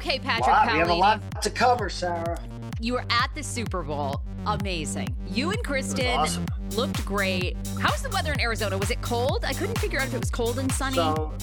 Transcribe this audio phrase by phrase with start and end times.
[0.00, 2.42] Okay, Patrick Wow, we have a lot to cover, Sarah.
[2.80, 4.22] You were at the Super Bowl.
[4.46, 5.14] Amazing.
[5.28, 6.46] You and Kristen awesome.
[6.70, 7.54] looked great.
[7.78, 8.78] How's the weather in Arizona?
[8.78, 9.44] Was it cold?
[9.44, 10.94] I couldn't figure out if it was cold and sunny.
[10.94, 11.34] So,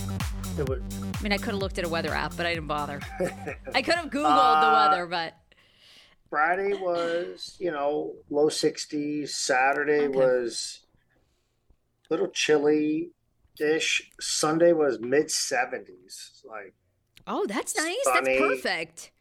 [0.57, 0.81] it was,
[1.19, 2.99] I mean, I could have looked at a weather app, but I didn't bother.
[3.75, 4.23] I could have Googled
[4.61, 5.35] the Uh, weather, but
[6.31, 9.29] Friday was, you know, low 60s.
[9.29, 10.17] Saturday Okay.
[10.17, 10.79] was
[12.09, 13.11] a little chilly
[13.59, 14.09] ish.
[14.19, 16.43] Sunday was mid 70s.
[16.43, 16.73] Like,
[17.27, 17.95] oh, that's nice.
[18.05, 19.11] That's perfect.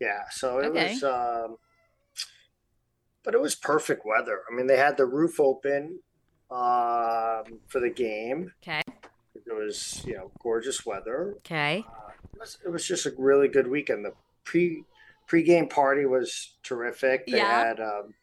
[0.00, 0.24] yeah.
[0.30, 0.92] So it Okay.
[0.94, 1.56] was, um,
[3.24, 4.42] but it was perfect weather.
[4.50, 6.00] I mean, they had the roof open
[6.50, 8.52] um, for the game.
[8.62, 8.82] Okay.
[9.34, 11.34] It was, you know, gorgeous weather.
[11.38, 11.84] Okay.
[12.34, 14.04] It was, it was just a really good weekend.
[14.04, 14.12] The
[14.44, 14.84] pre
[15.26, 17.26] pre-game party was terrific.
[17.26, 17.64] They Yeah.
[17.66, 18.14] had um,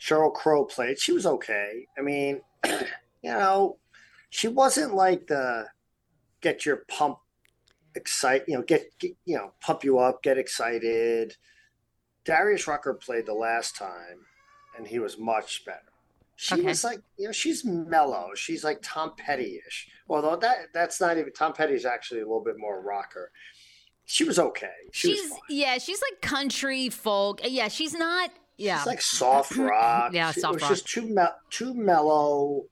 [0.00, 0.98] Sheryl Crow played.
[0.98, 1.86] She was okay.
[1.98, 2.80] I mean, you
[3.22, 3.76] know,
[4.30, 5.66] she wasn't like the
[6.40, 7.18] get your pump
[8.04, 11.36] excite, you know, get, get you know, pump you up, get excited.
[12.24, 14.26] Darius Rucker played the last time,
[14.76, 15.78] and he was much better.
[16.36, 16.62] She Okay.
[16.64, 18.30] was like, you know, she's mellow.
[18.34, 19.88] She's like Tom Petty-ish.
[20.08, 23.30] Although that that's not even Tom Petty's actually a little bit more rocker.
[24.06, 24.72] She was okay.
[24.92, 27.40] She she's was yeah, she's like country folk.
[27.44, 28.30] Yeah, she's not.
[28.56, 28.78] Yeah.
[28.78, 30.12] She's like soft rock.
[30.14, 30.70] Yeah, She- soft it was rock.
[30.70, 32.64] just too me- too mellow.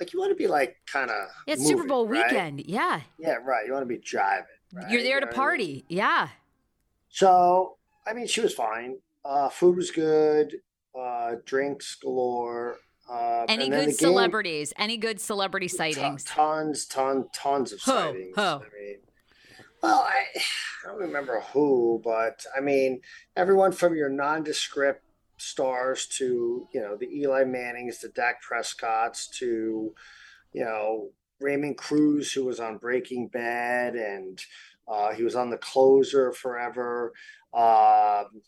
[0.00, 2.24] Like you want to be like kind of yeah, it's Super Bowl right?
[2.30, 2.60] weekend.
[2.66, 3.00] Yeah.
[3.18, 3.66] Yeah, right.
[3.66, 4.46] You want to be driving.
[4.72, 4.90] Right?
[4.90, 5.44] You're there You to what I mean?
[5.44, 5.84] party.
[5.88, 6.28] Yeah.
[7.08, 8.98] So I mean, she was fine.
[9.24, 10.56] Uh, food was good.
[10.98, 12.76] Uh, drinks galore.
[13.10, 14.72] Uh, Any good game- celebrities?
[14.78, 16.24] Any good celebrity sightings?
[16.24, 17.92] Tons, tons, tons of Who?
[17.92, 18.32] sightings.
[18.36, 18.42] Who?
[18.42, 18.96] I mean,
[19.82, 20.24] well, I,
[20.84, 23.00] I don't remember who, but I mean,
[23.36, 25.03] everyone from your nondescript
[25.44, 29.94] stars to you know the Eli Mannings, the Dak Prescotts, to
[30.52, 34.40] you know Raymond Cruz, who was on Breaking Bad, and
[34.88, 37.12] uh, he was on The Closer forever.
[37.52, 38.42] Um,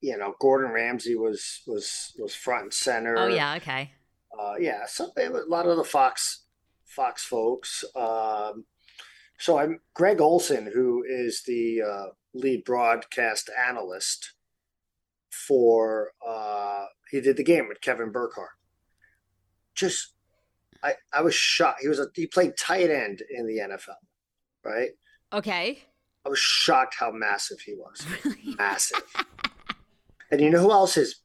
[0.00, 3.16] you know, Gordon Ramsay was was was front and center.
[3.18, 3.54] Oh yeah.
[3.56, 3.92] Okay.
[4.38, 6.44] Uh, yeah, so a lot of the Fox
[6.86, 7.84] Fox folks.
[7.96, 8.64] Um,
[9.38, 14.32] so I'm Greg Olsen, who is the uh, lead broadcast analyst
[15.54, 16.12] for.
[16.24, 18.50] Uh, he did the game with Kevin Burkhardt.
[19.74, 20.12] Just,
[20.82, 21.80] I I was shocked.
[21.82, 23.96] He was a he played tight end in the NFL,
[24.64, 24.90] right?
[25.32, 25.82] Okay.
[26.24, 28.06] I was shocked how massive he was.
[28.58, 29.02] massive.
[30.30, 31.16] and you know who else is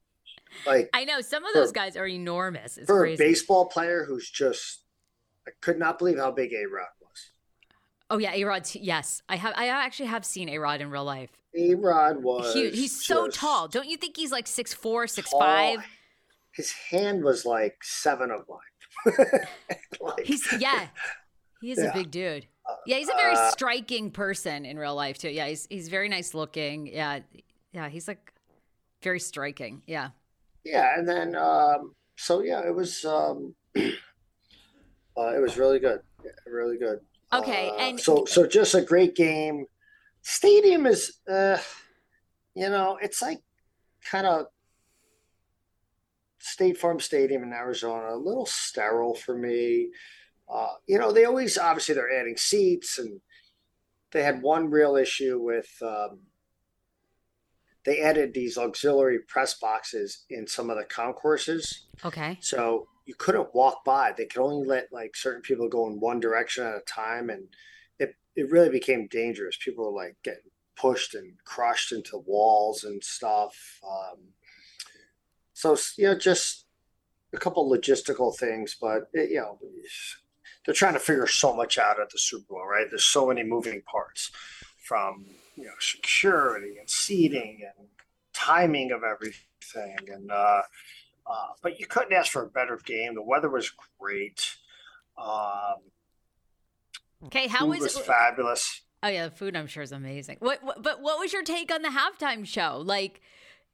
[0.66, 2.78] like I know some of For- those guys are enormous.
[2.78, 3.24] It's for crazy.
[3.24, 4.82] a baseball player who's just
[5.48, 7.30] I could not believe how big A Rod was.
[8.10, 8.68] oh yeah, A Rod.
[8.74, 9.54] Yes, I have.
[9.56, 11.30] I actually have seen A Rod in real life.
[11.58, 12.76] A Rod was Huge.
[12.76, 13.68] He's so tall.
[13.68, 15.40] Don't you think he's like six four, six tall.
[15.40, 15.80] five?
[16.54, 19.16] His hand was like seven of mine.
[20.02, 20.88] like, He's yeah.
[21.62, 22.46] He is a big dude.
[22.86, 25.30] Yeah, he's a very Uh, striking person in real life too.
[25.30, 26.88] Yeah, he's he's very nice looking.
[26.88, 27.20] Yeah,
[27.74, 28.34] yeah, he's like
[29.04, 29.82] very striking.
[29.86, 30.10] Yeah.
[30.64, 33.82] yeah, and then um, so yeah, it was um, uh,
[35.18, 37.00] it was really good, yeah, really good.
[37.34, 39.66] Okay, Uh, and- so so just a great game.
[40.36, 41.60] Stadium is, uh,
[42.56, 43.38] you know, it's like
[44.10, 44.48] kind of
[46.40, 49.90] State Farm Stadium in Arizona, a little sterile for me.
[50.52, 53.22] Uh, you know, they always obviously they're adding seats, and
[54.14, 56.22] they had one real issue with um,
[57.84, 62.40] they added these auxiliary press boxes in some of the concourses, Okay.
[62.42, 64.12] so you couldn't walk by.
[64.12, 67.48] They could only let like certain people go in one direction at a time, and
[68.36, 69.58] it really became dangerous.
[69.58, 73.80] People were like getting pushed and crushed into walls and stuff.
[73.88, 74.20] Um,
[75.54, 76.66] so you know, just
[77.34, 79.60] a couple logistical things, but it, you know,
[80.66, 82.88] they're trying to figure so much out at the Super Bowl, right?
[82.90, 84.32] There's so many moving parts,
[84.86, 85.26] from
[85.56, 87.88] you know security and seating and
[88.34, 90.62] timing of everything, and uh,
[91.28, 93.16] uh, but you couldn't ask for a better game.
[93.16, 94.56] The weather was great.
[95.18, 95.82] Um,
[97.26, 97.48] Okay.
[97.48, 97.80] How was?
[97.80, 98.82] was fabulous.
[99.04, 100.38] oh yeah, the food I'm sure is amazing.
[100.40, 100.84] What, what?
[100.84, 102.82] But what was your take on the halftime show?
[102.84, 103.22] Like,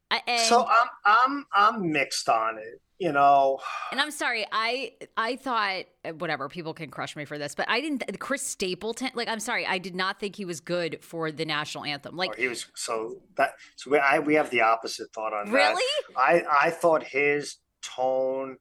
[0.09, 2.81] and, So I'm I'm I'm mixed on it.
[2.99, 3.59] You know,
[3.91, 7.67] and I'm sorry, I I thought uh, whatever people can crush me for this, but
[7.67, 8.03] I didn't.
[8.19, 11.83] Chris Stapleton, like, I'm sorry, I did not think he was good for the national
[11.85, 12.15] anthem.
[12.15, 15.51] Like, he was so that so we I we have the opposite thought on that.
[15.51, 15.81] really?
[16.15, 18.57] I I thought his tone,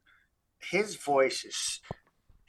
[0.59, 1.81] his voice is.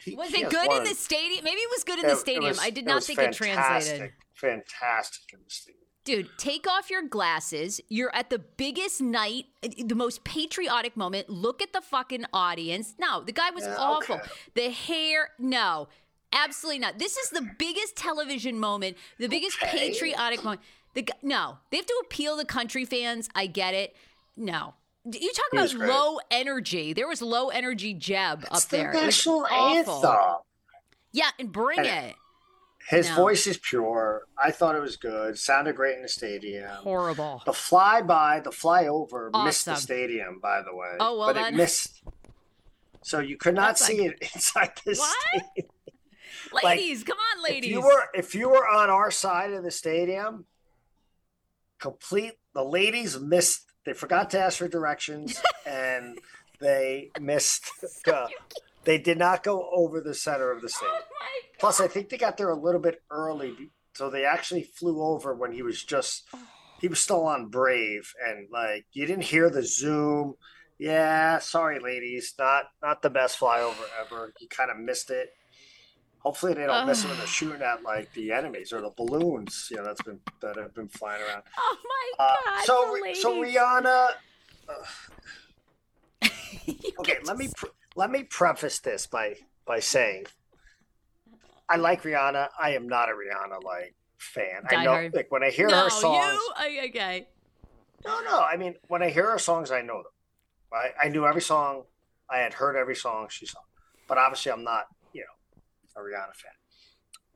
[0.04, 1.44] He, Was he it good in the stadium?
[1.44, 2.46] Maybe it was good in it- the stadium.
[2.46, 4.12] was- I did it not was think it translated.
[4.12, 5.78] fantastic, Fantastic in the stadium.
[6.04, 7.80] Dude, take off your glasses.
[7.88, 11.30] You're at the biggest night, the most patriotic moment.
[11.30, 12.96] Look at the fucking audience.
[12.98, 14.16] No, the guy was Yeah, awful.
[14.16, 14.28] okay.
[14.56, 15.90] The hair, no.
[16.34, 16.98] Absolutely not.
[16.98, 19.90] This is the biggest television moment, the biggest Okay.
[19.92, 20.62] patriotic moment.
[20.96, 23.30] The no, they have to appeal to country fans.
[23.36, 23.96] I get it.
[24.36, 24.74] No,
[25.06, 25.90] you talk He about great.
[25.90, 26.94] low energy.
[26.94, 28.92] There was low energy Jeb It's up the there.
[28.92, 30.38] It was national anthem.
[31.12, 32.16] Yeah, and bring And- it.
[32.88, 33.16] His No.
[33.16, 34.26] voice is pure.
[34.38, 35.38] I thought it was good.
[35.38, 36.68] Sounded great in the stadium.
[36.78, 37.44] Horrible.
[37.46, 40.96] The flyby, the flyover missed the stadium, by the way.
[41.00, 41.54] Oh, well but then.
[41.54, 42.02] it missed.
[43.04, 45.16] So you could not That's see it inside the What?
[45.54, 45.72] stadium.
[46.64, 47.66] Ladies, come on, ladies.
[47.66, 50.46] If you were if you were on our side of the stadium,
[51.80, 53.71] complete the ladies missed.
[53.86, 56.20] They forgot to ask for directions, and
[56.60, 57.72] they missed.
[58.06, 58.30] The,
[58.84, 61.00] they did not go over the center of the oh
[61.60, 65.34] Plus, I think they got there a little bit early, so they actually flew over
[65.36, 66.40] when he was just oh.
[66.80, 70.36] he was still on Brave, and like you didn't hear the zoom.
[70.78, 74.34] Yeah, sorry, ladies, not not the best flyover ever.
[74.40, 75.30] You kind of missed it.
[76.24, 79.68] Hopefully, they don't miss it when they're shooting at like the enemies or the balloons.
[79.72, 81.44] You know, that's been that have been flying around.
[81.58, 81.78] Oh
[82.18, 82.66] my Uh, god.
[82.66, 83.36] so, so.
[83.42, 84.08] Rihanna.
[86.66, 89.36] You Okay, let me pre- let me preface this by
[89.66, 90.26] by saying
[91.68, 92.50] I like Rihanna.
[92.60, 94.64] I am not a Rihanna like fan.
[94.70, 95.14] I know hard.
[95.14, 96.40] like when I hear no, her songs.
[96.64, 96.82] you.
[96.90, 97.28] Okay.
[98.06, 98.42] No, no.
[98.42, 100.12] I mean, when I hear her songs, I know them.
[100.72, 100.92] Right?
[101.02, 101.84] I knew every song.
[102.30, 103.64] I had heard every song she sung,
[104.08, 104.86] but obviously, I'm not,
[106.00, 106.52] Rihanna fan.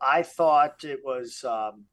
[0.01, 1.85] I thought it was um,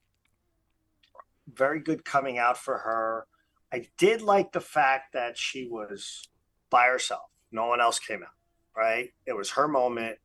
[1.53, 3.27] very good coming out for her.
[3.73, 6.29] I did like the fact that she was
[6.71, 7.31] by herself.
[7.51, 8.29] No one else came out.
[8.77, 9.11] Right?
[9.27, 10.19] It was her moment.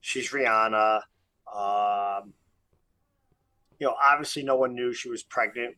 [0.00, 1.00] She's Rihanna.
[1.54, 2.34] Um,
[3.78, 5.76] you know, obviously, no one knew she was pregnant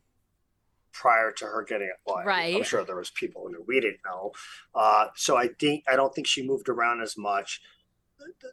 [0.93, 1.97] prior to her getting it.
[2.07, 2.25] Well,
[2.57, 3.65] I'm sure there was people who knew.
[3.67, 4.33] We didn't know.
[4.75, 7.61] Uh, so I think I don't think she moved around as much.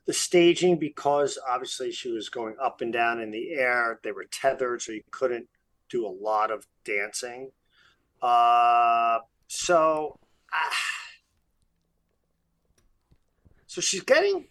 [0.06, 4.26] The, staging, because obviously she was going up and down in the air, they were
[4.26, 5.48] tethered, so you couldn't
[5.90, 7.52] do a lot of dancing.
[8.22, 10.18] Uh, so,
[10.54, 10.93] ah,
[13.74, 14.46] so she's getting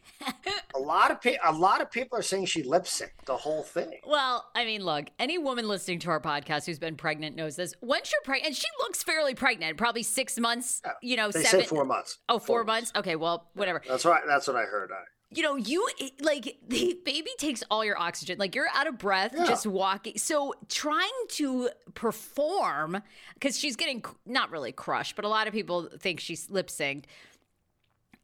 [0.74, 3.62] a lot of pe- a lot of people are saying she lip synced the whole
[3.62, 3.92] thing.
[4.04, 7.74] Well, I mean, look, any woman listening to our podcast who's been pregnant knows this.
[7.80, 11.60] Once you're pregnant, and she looks fairly pregnant, probably six months, you know, They seven.
[11.60, 12.18] say four months.
[12.28, 12.92] Oh, four months?
[12.96, 13.80] Okay, well, whatever.
[13.86, 14.22] That's right.
[14.26, 14.90] That's what I heard.
[14.92, 15.88] I, You know, you
[16.20, 18.38] like the baby takes all your oxygen.
[18.38, 19.46] Like you're out of breath Yeah.
[19.46, 20.18] just walking.
[20.18, 23.02] So trying to perform
[23.34, 27.04] because she's getting not really crushed, but a lot of people think she's lip synced.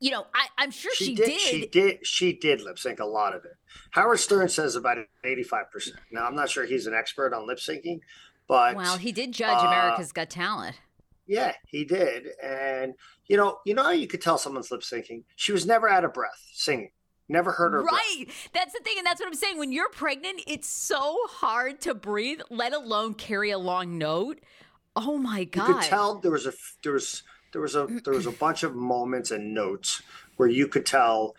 [0.00, 1.40] You know, I, I'm sure she, did.
[1.40, 2.06] She did.
[2.06, 3.56] She did lip sync a lot of it.
[3.90, 5.96] Howard Stern says about eighty-five percent.
[6.12, 8.00] Now I'm not sure he's an expert on lip syncing,
[8.46, 10.76] but Well, he did judge uh, America's Got Talent.
[11.26, 12.28] yeah, he did.
[12.42, 12.94] And
[13.26, 15.24] you know, you know how you could tell someone's lip syncing.
[15.36, 16.90] She was never out of breath singing.
[17.28, 17.82] Never heard her.
[17.82, 17.92] breath.
[17.92, 18.24] Right.
[18.54, 18.94] That's the thing.
[18.96, 19.58] And that's what I'm saying.
[19.58, 24.40] When you're pregnant, it's so hard to breathe, let alone carry a long note.
[24.96, 25.68] Oh my God.
[25.68, 26.52] You could tell there was a
[26.82, 27.22] there was
[27.52, 30.02] there was a there was a bunch of moments and notes
[30.36, 31.34] where you could tell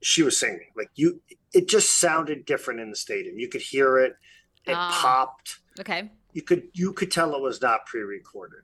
[0.00, 0.70] she was singing.
[0.76, 1.20] Like you,
[1.52, 3.38] it just sounded different in the stadium.
[3.38, 4.14] You could hear it.
[4.66, 4.98] It Ah.
[5.00, 5.58] popped.
[5.80, 6.10] Okay.
[6.32, 8.62] you could you could tell it was not pre-recorded.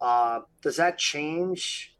[0.00, 1.94] Uh, does that change?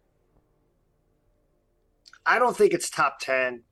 [2.26, 3.62] I don't think it's top ten.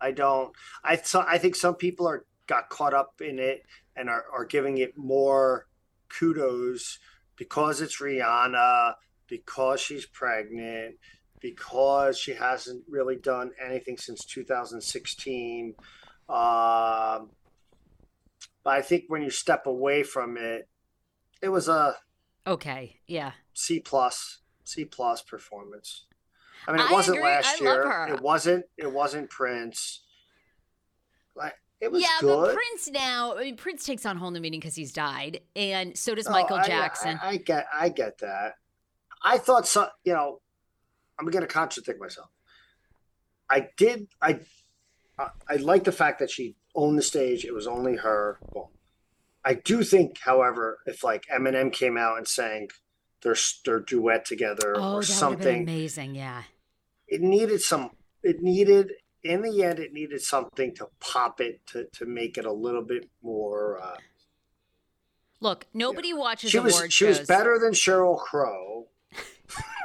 [0.00, 0.52] I don't.
[0.82, 3.62] I so I think some people are got caught up in it
[3.96, 5.66] and are, are giving it more
[6.08, 6.98] kudos
[7.36, 8.94] because it's Rihanna,
[9.28, 10.96] because she's pregnant,
[11.40, 15.74] because she hasn't really done anything since 2016.
[16.28, 17.30] Um,
[18.64, 20.68] but I think when you step away from it,
[21.40, 21.96] it was a
[22.46, 22.96] Okay.
[23.06, 23.32] Yeah.
[23.54, 26.04] C plus, C plus performance.
[26.66, 27.28] I mean, it I wasn't agree.
[27.28, 28.06] last I year.
[28.14, 28.64] It wasn't.
[28.76, 30.02] It wasn't Prince.
[31.34, 32.46] Like it was yeah, good.
[32.46, 35.40] but Prince now, I mean, Prince takes on whole new meaning because he's died.
[35.56, 37.18] And so does No, Michael Oh, I- Jackson.
[37.20, 37.66] I, I get.
[37.74, 38.54] I get that.
[39.24, 39.88] I thought so.
[40.04, 40.40] You know,
[41.18, 42.28] I'm going to contradict myself.
[43.50, 44.08] I did.
[44.20, 44.40] I.
[45.18, 47.44] I, I like the fact that she owned the stage.
[47.44, 48.38] It was only her.
[48.52, 48.70] Well,
[49.44, 52.68] I do think, however, if like Eminem came out and sang
[53.22, 56.14] their their duet together oh, or would have been something, amazing.
[56.14, 56.42] Yeah.
[57.08, 57.90] it needed some.
[58.22, 58.92] It needed
[59.24, 62.82] in the end, it needed something to pop it to to make it a little
[62.82, 63.80] bit more.
[63.82, 63.96] Uh,
[65.40, 67.20] Look, nobody watches she was she shows.
[67.20, 68.86] was better than Sheryl Crow,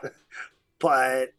[0.80, 1.34] but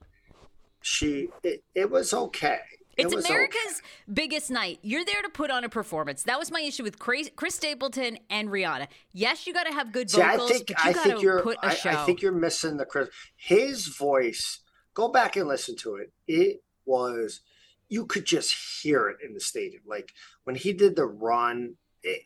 [0.81, 2.61] she it, it was okay.
[2.97, 3.81] It's was America's
[4.13, 4.81] biggest night.
[4.83, 6.25] You're there to put on a performance.
[6.25, 8.89] That was my issue with Chris Chris Stapleton and Rihanna.
[9.13, 11.23] Yes, you got to have good See, I think but you I got think to
[11.23, 11.91] you're put a I, show.
[11.91, 13.09] I think you're missing the Chris.
[13.37, 14.61] His voice.
[14.95, 16.13] Go back and listen to it.
[16.27, 17.41] It was
[17.89, 19.83] you could just hear it in the stadium.
[19.87, 20.13] Like
[20.45, 22.23] when he did the run, it,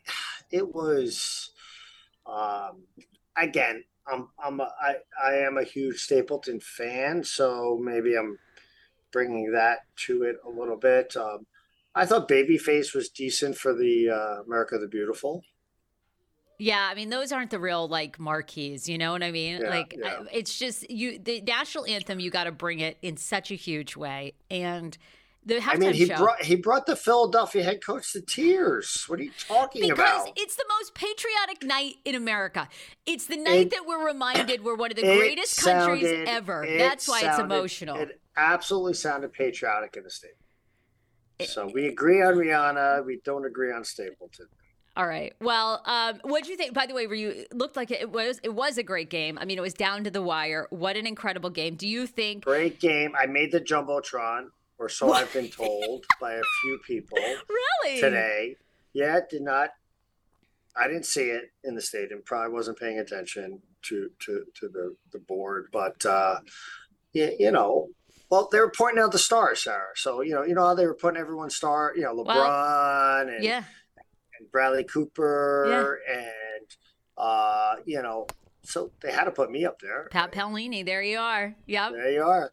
[0.51, 1.51] it was,
[2.25, 2.83] um,
[3.35, 8.37] again, I'm, I'm, a, I, I am a huge Stapleton fan, so maybe I'm
[9.11, 11.15] bringing that to it a little bit.
[11.15, 11.45] Um,
[11.95, 15.43] I thought Babyface was decent for the uh, America the Beautiful.
[16.59, 19.61] Yeah, I mean those aren't the real like marquees, you know what I mean?
[19.61, 20.19] Yeah, like yeah.
[20.21, 23.55] I, it's just you the national anthem you got to bring it in such a
[23.55, 24.97] huge way and
[25.45, 29.05] the halftime I mean, he show brought he brought the Philadelphia head coach to tears.
[29.07, 30.25] What are you talking because about?
[30.25, 32.67] Because it's the most patriotic night in America.
[33.05, 36.65] It's the night It- that we're reminded we're one of the greatest countries ever.
[36.77, 37.97] That's why it's emotional.
[37.97, 40.31] It absolutely sounded patriotic in the state.
[41.39, 43.05] It- So we agree on Rihanna.
[43.05, 44.47] We don't agree on Stapleton.
[44.95, 45.33] All right.
[45.41, 46.75] Well, um, what do you think?
[46.75, 49.39] By the way, were you looked like it was it was a great game.
[49.39, 50.67] I mean, it was down to the wire.
[50.69, 51.73] What an incredible game.
[51.75, 53.13] Do you think Great game.
[53.17, 54.49] I made the jumbotron,
[54.83, 57.17] or so I've been told by a few people
[57.49, 58.55] really today.
[58.93, 59.69] Yeah, it did not.
[60.75, 62.21] I didn't see it in the stadium.
[62.25, 66.39] Probably wasn't paying attention to to to the the board, but uh,
[67.13, 67.87] yeah, you know.
[68.29, 69.91] Well, they were pointing out the stars, Sarah.
[69.95, 71.93] So you know, you know how they were putting everyone's star.
[71.95, 73.63] You know, LeBron and Yeah.
[74.39, 76.65] and Bradley Cooper and
[77.17, 78.25] uh, you know,
[78.63, 80.07] so they had to put me up there.
[80.09, 81.55] Pat Paolini, there you are.
[81.67, 81.91] Yep.
[81.91, 82.51] There you are.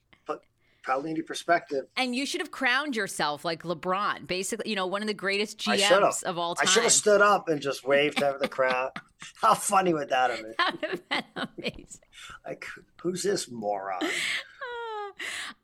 [0.87, 1.85] But Paolini perspective.
[1.97, 5.59] And you should have crowned yourself like LeBron, basically, you know, one of the greatest.
[5.59, 6.67] GMs of all time.
[6.67, 8.91] I should have stood up and just waved to the crowd.
[9.41, 10.55] How funny would that have been?
[10.59, 12.01] That would have been amazing.
[12.47, 12.67] Like,
[13.03, 14.01] who's this moron?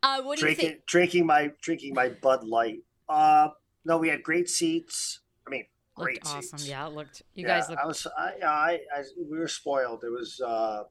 [0.02, 0.86] Uh, what do you Drinking, think?
[0.86, 2.80] drinking my drinking my Bud Light.
[3.08, 3.48] Uh,
[3.86, 5.20] no, we had great seats.
[5.46, 6.58] I mean, great Looked awesome.
[6.58, 6.68] seats.
[6.68, 7.22] Yeah, it looked.
[7.34, 7.80] You Yeah, guys looked.
[7.82, 8.06] I was.
[8.18, 9.02] I, I, I.
[9.30, 10.04] We were spoiled.
[10.04, 10.40] It was.
[10.46, 10.82] uh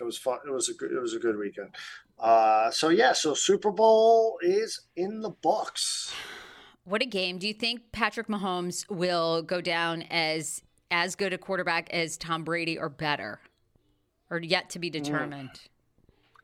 [0.00, 0.38] It was fun.
[0.46, 0.92] It was a good.
[0.92, 1.70] It was a good weekend.
[2.18, 3.12] Uh, so yeah.
[3.12, 6.12] So Super Bowl is in the books.
[6.84, 7.38] What a game!
[7.38, 12.44] Do you think Patrick Mahomes will go down as as good a quarterback as Tom
[12.44, 13.40] Brady or better,
[14.30, 14.92] or yet to be Mm.
[14.92, 15.50] determined?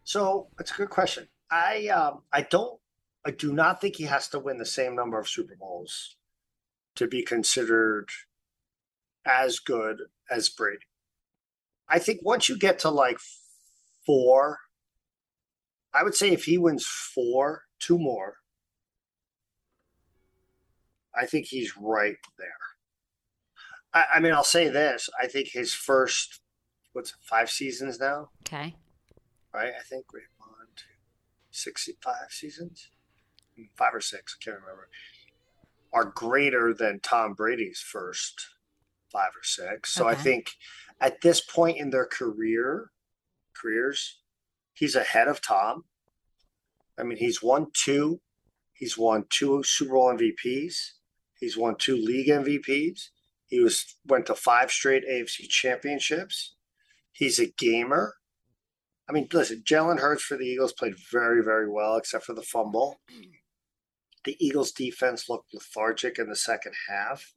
[0.05, 1.29] So it's a good question.
[1.51, 2.81] I um, I don't
[3.25, 6.17] I do not think he has to win the same number of Super Bowls
[6.97, 8.09] to be considered
[9.27, 9.99] as good
[10.31, 10.87] as Brady.
[11.89, 13.19] I think once you get to like
[14.07, 14.59] four,
[15.93, 18.37] I would say if he wins four, two more,
[21.15, 22.49] I think he's right there.
[23.93, 26.41] I, I mean, I'll say this: I think his first,
[26.93, 28.77] what's it, five seasons now, Okay.
[29.53, 29.73] right?
[29.79, 30.85] I think we one, two,
[31.51, 32.89] sixty-five seasons,
[33.77, 34.89] five or six, I can't remember,
[35.93, 38.47] are greater than Tom Brady's first
[39.13, 39.93] five or six.
[39.93, 40.53] So I think
[41.01, 42.93] at this point in their career,
[43.61, 44.21] careers,
[44.73, 45.85] he's ahead of Tom.
[46.99, 48.21] I mean, he's won two.
[48.73, 50.75] He's won two Super Bowl MVPs.
[51.39, 53.09] He's won two league MVPs.
[53.47, 56.55] He was went to five straight AFC championships.
[57.13, 58.15] He's a gamer.
[59.09, 62.43] I mean, listen, Jalen Hurts for the Eagles played very, very well, except for the
[62.43, 63.01] fumble.
[64.25, 67.35] The Eagles defense looked lethargic in the second half.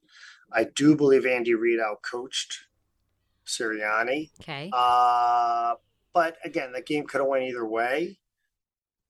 [0.51, 2.57] I do believe Andy Reid outcoached
[3.47, 4.29] Sirianni.
[4.41, 4.69] Okay.
[4.71, 5.75] Uh,
[6.13, 8.19] but again, the game could have went either way.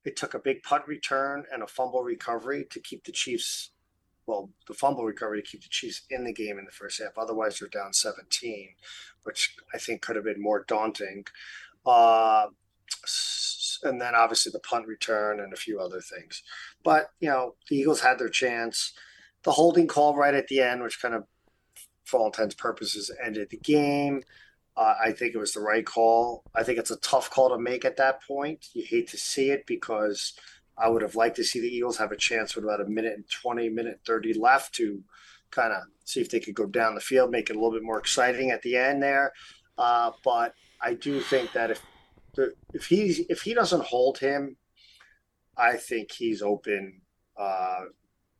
[0.05, 3.71] It took a big punt return and a fumble recovery to keep the Chiefs,
[4.25, 7.17] well, the fumble recovery to keep the Chiefs in the game in the first half.
[7.17, 8.75] Otherwise, they're down 17,
[9.23, 11.25] which I think could have been more daunting.
[11.85, 12.47] Uh,
[13.83, 16.41] and then obviously the punt return and a few other things.
[16.83, 18.93] But, you know, the Eagles had their chance.
[19.43, 21.25] The holding call right at the end, which kind of,
[22.05, 24.23] for all intents purposes, ended the game.
[24.75, 26.43] Uh, I think it was the right call.
[26.55, 28.67] I think it's a tough call to make at that point.
[28.73, 30.33] You hate to see it because
[30.77, 33.13] I would have liked to see the Eagles have a chance with about a minute
[33.13, 35.03] and 20, minute 30 left to
[35.51, 37.83] kind of see if they could go down the field, make it a little bit
[37.83, 39.31] more exciting at the end there.
[39.77, 41.81] Uh, but I do think that if
[42.35, 44.57] the, if he's if he doesn't hold him,
[45.55, 47.01] I think he's open.
[47.37, 47.85] Uh,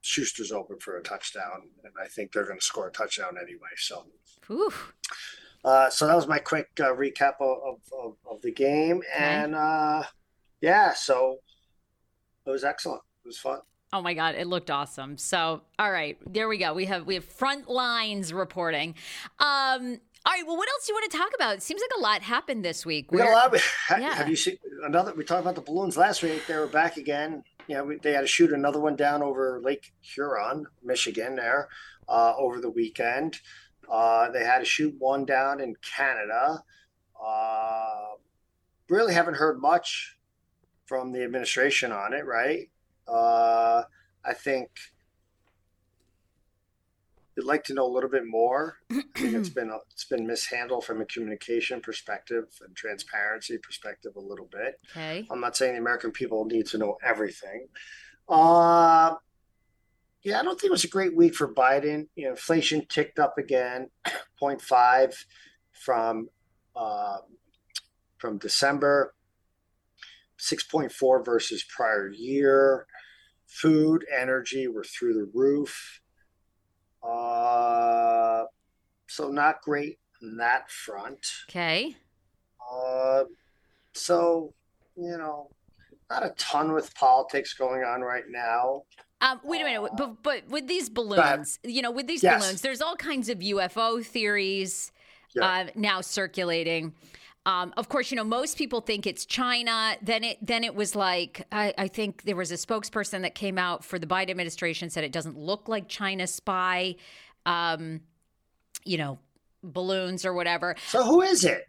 [0.01, 3.69] Schuster's open for a touchdown, and I think they're going to score a touchdown anyway.
[3.77, 4.05] So
[4.47, 4.73] Whew.
[5.63, 10.03] Uh, so that was my quick uh, recap of, of, of the game, and uh,
[10.61, 11.39] yeah, so
[12.45, 13.01] it was excellent.
[13.23, 13.59] It was fun.
[13.93, 15.17] Oh my God, it looked awesome.
[15.17, 16.73] So, all right, there we go.
[16.73, 18.95] We have we have front lines reporting.
[19.39, 21.55] Um, all right, well, what else do you want to talk about?
[21.55, 23.11] It seems like a lot happened this week.
[23.11, 23.53] We got a lot.
[23.53, 23.63] Of,
[23.99, 24.15] Yeah.
[24.15, 25.13] Have you seen another?
[25.13, 26.47] We talked about the balloons last week.
[26.47, 27.43] They were back again.
[27.67, 31.67] You know, we, they had to shoot another one down over Lake Huron, Michigan, there
[32.07, 33.39] uh, over the weekend.
[33.91, 36.63] Uh, they had to shoot one down in Canada.
[37.23, 38.15] Uh,
[38.89, 40.17] really haven't heard much
[40.85, 42.69] from the administration on it, right?
[43.07, 43.83] Uh,
[44.25, 44.69] I think
[47.35, 48.77] you'd like to know a little bit more.
[48.91, 54.19] I think it's been it's been mishandled from a communication perspective and transparency perspective a
[54.19, 54.79] little bit.
[54.91, 55.27] Okay.
[55.29, 57.67] I'm not saying the American people need to know everything.
[58.29, 59.15] Uh,
[60.23, 62.07] yeah, I don't think it was a great week for Biden.
[62.15, 63.89] You know, inflation ticked up again,
[64.41, 65.15] 0.5
[65.71, 66.29] from
[66.75, 67.17] uh,
[68.17, 69.13] from December,
[70.39, 72.87] 6.4 versus prior year.
[73.47, 76.01] Food, energy were through the roof.
[77.07, 78.45] Uh,
[79.07, 81.27] so not great on that front.
[81.49, 81.97] Okay.
[82.71, 83.25] Uh,
[83.93, 84.53] so
[84.95, 85.49] you know,
[86.09, 88.83] not a ton with politics going on right now.
[89.23, 92.41] Um, wait a minute, but, but with these balloons, you know, with these Yes.
[92.41, 94.91] balloons, there's all kinds of UFO theories
[95.33, 95.45] Yeah.
[95.45, 96.93] uh, now circulating.
[97.45, 99.95] Um, of course, you know most people think it's China.
[100.01, 103.57] Then it then it was like I, I think there was a spokesperson that came
[103.57, 106.95] out for the Biden administration said it doesn't look like China spy,
[107.45, 108.01] um,
[108.85, 109.19] you know,
[109.61, 110.75] balloons or whatever.
[110.87, 111.65] So who is it?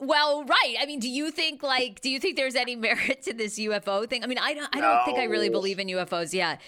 [0.00, 0.76] Well, right.
[0.80, 4.08] I mean, do you think like do you think there's any merit to this UFO
[4.08, 4.22] thing?
[4.24, 6.60] I mean, I don't I don't think I really believe in UFOs yet.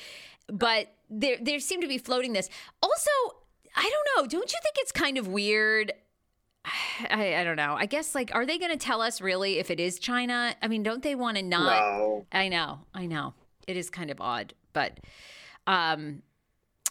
[0.48, 2.48] But there there seem to be floating this.
[2.82, 3.10] Also,
[3.76, 4.28] I don't know.
[4.28, 5.92] Don't you think it's kind of weird?
[7.10, 7.74] I, I don't know.
[7.78, 10.54] I guess like are they going to tell us really if it is China?
[10.60, 12.26] I mean, don't they want to not No.
[12.32, 12.80] I know.
[12.94, 13.34] I know.
[13.66, 14.98] It is kind of odd, but
[15.66, 16.22] um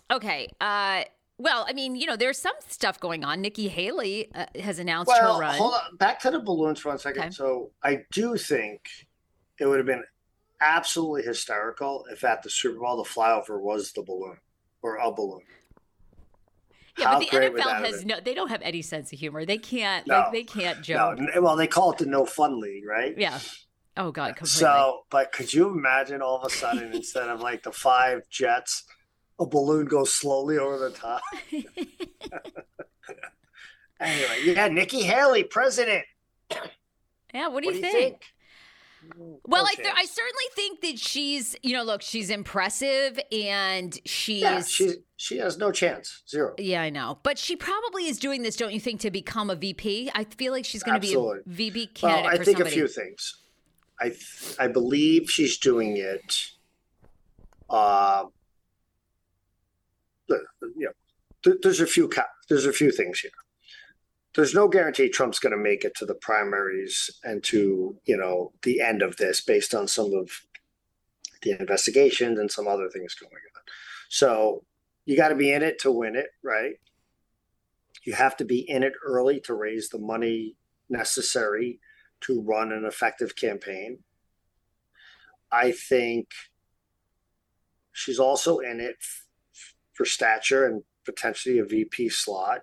[0.09, 0.47] okay.
[0.61, 1.03] Uh
[1.39, 3.41] well, I mean, you know, there's some stuff going on.
[3.41, 5.55] Nikki Haley uh, has announced Well, her run.
[5.57, 5.95] hold on.
[5.97, 7.21] Back to the balloons for one second.
[7.23, 7.31] Okay.
[7.31, 8.81] So I do think
[9.59, 10.03] it would have been
[10.61, 14.37] absolutely hysterical if at the Super Bowl the flyover was the balloon
[14.81, 15.41] or a balloon.
[16.97, 19.13] Yeah, How but the great would that NFL has no they don't have any sense
[19.13, 19.45] of humor.
[19.45, 20.19] They can't No.
[20.19, 21.17] like they can't joke.
[21.19, 23.17] n- well, they call it the no fun league, right?
[23.17, 23.39] Yeah.
[23.95, 24.49] Oh god, completely.
[24.49, 28.83] So, but could you imagine all of a sudden instead of like the five jets,
[29.39, 31.21] a balloon goes slowly over the top?
[33.99, 36.03] anyway, yeah, Nikki Haley, president.
[37.33, 37.93] yeah, what do What you do think?
[37.93, 38.21] think?
[39.45, 43.97] Well, No I, th- I certainly think that she's, you know, look, she's impressive and
[44.05, 46.53] she's Yeah, she she has no chance, zero.
[46.57, 47.17] Yeah, I know.
[47.23, 50.11] But she probably is doing this, don't you think, to become a VP?
[50.13, 51.41] I feel like she's going to be a.
[51.47, 52.69] VP Well, I think somebody.
[52.71, 53.37] a few things.
[54.01, 56.47] I th- I believe she's doing it.
[57.69, 58.25] Uh,
[60.29, 60.91] you know,
[61.43, 63.31] th- there's a few ca- there's a few things here.
[64.35, 68.53] There's no guarantee Trump's going to make it to the primaries and to you know
[68.63, 70.29] the end of this based on some of
[71.41, 73.61] the investigations and some other things going on.
[74.09, 74.63] So
[75.05, 76.73] you got to be in it to win it, right?
[78.03, 80.55] You have to be in it early to raise the money
[80.89, 81.79] necessary
[82.21, 83.99] to run an effective campaign.
[85.51, 86.29] I think
[87.91, 88.97] she's also in it
[89.99, 92.61] for stature and potentially a VP slot.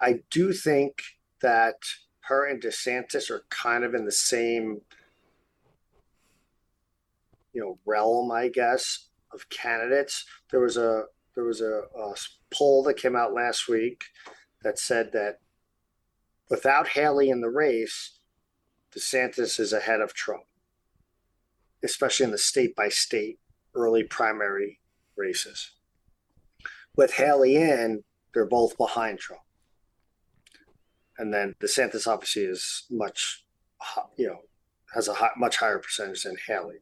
[0.00, 1.02] I do think
[1.42, 1.74] that
[2.20, 4.80] her and DeSantis are kind of in the same,
[7.52, 10.24] you know, realm, I guess, of candidates.
[10.50, 12.14] There was a there was a, a
[12.50, 14.04] poll that came out last week
[14.62, 15.40] that said that
[16.48, 18.18] without Haley in the race,
[18.96, 20.44] DeSantis is ahead of Trump,
[21.82, 23.38] especially in the state by state
[23.74, 24.80] early primary
[25.16, 25.73] races.
[26.96, 29.42] With Haley in, they're both behind Trump.
[31.18, 33.44] And then DeSantis obviously is much,
[34.16, 34.38] you know,
[34.94, 36.76] has a hi- much higher percentage than Haley.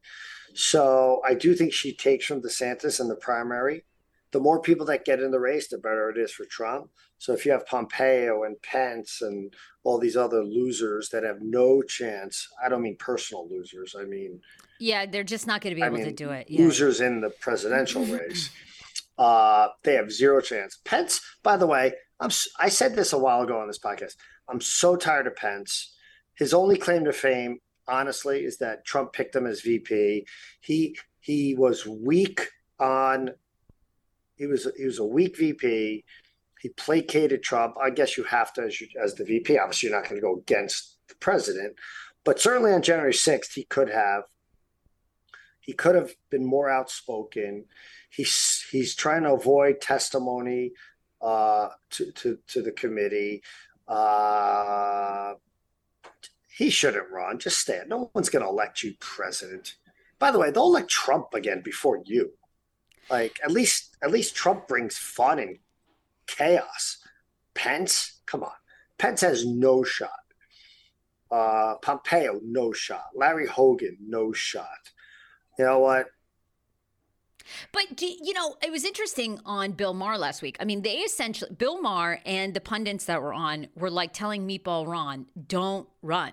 [0.55, 3.85] So I do think she takes from DeSantis in the primary.
[4.33, 6.91] The more people that get in the race, the better it is for Trump.
[7.19, 9.53] So if you have Pompeo and Pence and
[9.85, 13.95] all these other losers that have no chance, I don't mean personal losers.
[13.99, 14.41] I mean
[14.81, 16.47] Yeah, they're just not going to be I able to do it.
[16.49, 16.63] Yeah.
[16.63, 18.51] losers in the presidential race.
[19.19, 20.79] Uh, they have zero chance.
[20.85, 24.17] Pence, by the way, I'm I said this a while ago on this podcast.
[24.49, 25.95] I'm so tired of Pence.
[26.35, 30.27] His only claim to fame, honestly, is that Trump picked him as VP.
[30.61, 32.49] He he was weak
[32.79, 33.31] on.
[34.37, 36.05] He was he was a weak VP.
[36.61, 37.77] He placated Trump.
[37.83, 39.59] I guess you have to as, you, as the VP.
[39.59, 41.75] Obviously, you're not going to go against the president,
[42.25, 44.23] but certainly on January 6th, he could have
[45.61, 47.65] he could have been more outspoken.
[48.15, 50.73] He's he's trying to avoid testimony
[51.21, 53.43] uh, to, to to the committee.
[53.89, 55.35] Uh,
[56.55, 57.39] he shouldn't run.
[57.39, 57.89] Just stand.
[57.89, 59.77] No one's going to elect you president.
[60.19, 62.33] By the way, they'll elect Trump again before you.
[63.11, 65.59] Like at least at least Trump brings fun and
[66.27, 66.99] chaos.
[67.55, 68.53] Pence, come on.
[68.99, 70.11] Pence has no shot.
[71.31, 73.07] Uh, Pompeo, no shot.
[73.15, 74.91] Larry Hogan, no shot.
[75.59, 76.07] You know what?
[77.73, 80.57] But do, you know, it was interesting on Bill Maher last week.
[80.61, 84.47] I mean, they essentially Bill Maher and the pundits that were on were like telling
[84.47, 86.33] Meatball Ron, "Don't run."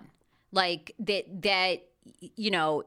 [0.52, 1.82] Like that that
[2.36, 2.84] you know,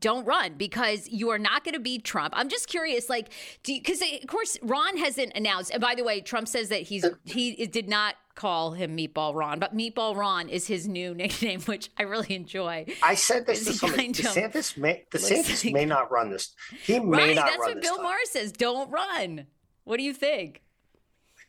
[0.00, 2.34] don't run because you are not going to beat Trump.
[2.36, 3.32] I'm just curious, like,
[3.64, 5.70] because of course Ron hasn't announced.
[5.70, 9.58] And by the way, Trump says that he's he did not call him Meatball Ron,
[9.58, 12.86] but Meatball Ron is his new nickname, which I really enjoy.
[13.02, 14.12] I said this to somebody.
[14.12, 16.54] DeSantis may DeSantis like, may not run this.
[16.82, 18.04] He may right, not that's run what Bill time.
[18.04, 18.52] Maher says.
[18.52, 19.46] Don't run.
[19.84, 20.62] What do you think?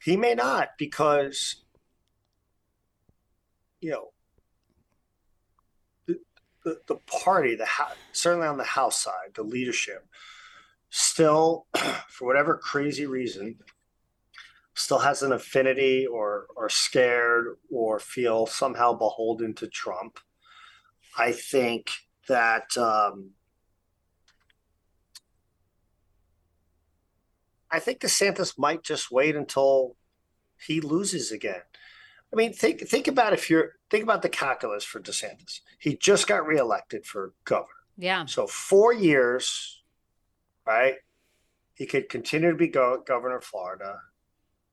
[0.01, 1.57] He may not because
[3.81, 4.09] you know
[6.63, 7.67] the, the party, the
[8.11, 10.05] certainly on the House side, the leadership,
[10.89, 11.65] still,
[12.09, 13.57] for whatever crazy reason,
[14.73, 20.19] still has an affinity or or scared or feel somehow beholden to Trump.
[21.17, 21.91] I think
[22.27, 23.31] that um,
[27.71, 29.95] I think DeSantis might just wait until
[30.59, 31.61] he loses again.
[32.31, 35.61] I mean, think think about if you're think about the calculus for DeSantis.
[35.77, 37.67] He just got reelected for governor.
[37.97, 38.25] Yeah.
[38.25, 39.81] So four years,
[40.65, 40.95] right?
[41.73, 44.01] He could continue to be go- governor of Florida,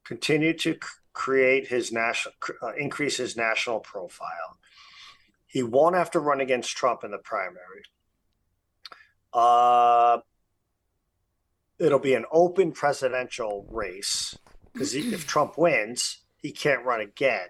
[0.04, 0.78] continue to c-
[1.12, 4.58] create his national, uh, increase his national profile.
[5.46, 7.84] He won't have to run against Trump in the primary.
[9.32, 10.18] Uh,
[11.78, 14.36] it'll be an open presidential race
[14.72, 17.48] because if Trump wins, he can't run again.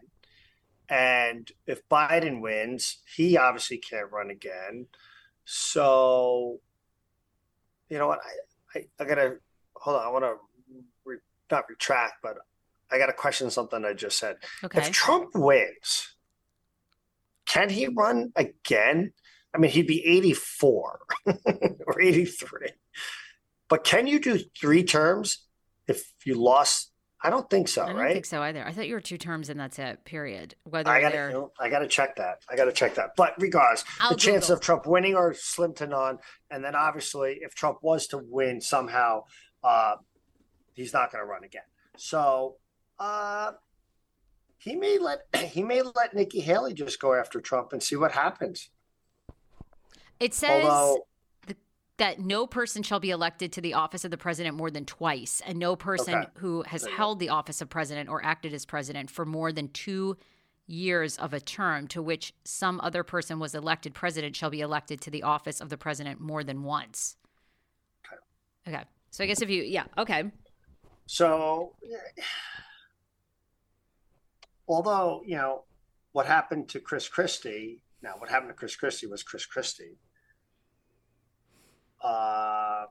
[0.88, 4.87] And if Biden wins, he obviously can't run again.
[5.44, 6.61] So,
[7.88, 8.20] you know what?
[8.75, 9.37] I, I, I gotta
[9.75, 10.07] hold on.
[10.07, 10.35] I want to
[11.05, 11.16] re,
[11.51, 12.37] not retract, but
[12.90, 14.37] I got to question something I just said.
[14.64, 14.79] Okay.
[14.79, 16.14] If Trump wins,
[17.46, 19.12] can he run again?
[19.55, 21.01] I mean, he'd be 84
[21.87, 22.68] or 83.
[23.68, 25.46] But can you do three terms
[25.88, 26.92] if you lost
[27.27, 27.83] I don't think so.
[27.83, 27.89] Right?
[27.89, 28.12] I don't right?
[28.12, 28.65] think so either.
[28.65, 30.05] I thought you were two terms and that's it.
[30.05, 30.55] Period.
[30.62, 31.33] Whether I got they're...
[31.33, 32.37] to, I got to check that.
[32.49, 33.17] I got to check that.
[33.17, 34.55] But regardless, I'll the chances Google.
[34.55, 36.19] of Trump winning are slim to none.
[36.53, 39.25] And then obviously, if Trump was to win somehow,
[39.65, 39.97] uh,
[40.75, 41.62] he's not going to run again.
[41.97, 42.59] So
[43.01, 43.53] uh,
[44.59, 48.12] he may let he may let Nikki Haley just go after Trump and see what
[48.12, 48.71] happens.
[50.21, 51.05] It says Although th-
[51.98, 55.40] that no person shall be elected to the office of the president more than twice,
[55.46, 56.30] and no person Okay.
[56.37, 60.16] who has held the office of president or acted as president for more than two
[60.66, 65.00] years of a term to which some other person was elected president shall be elected
[65.00, 67.16] to the office of the president more than once.
[68.04, 68.76] Okay.
[68.76, 68.85] Okay.
[69.11, 70.30] So I guess if you, yeah, okay.
[71.06, 71.72] So,
[74.68, 75.62] although you know
[76.12, 79.96] what happened to Chris Christie, now what happened to Chris Christie was Chris Christie.
[82.02, 82.85] Uh,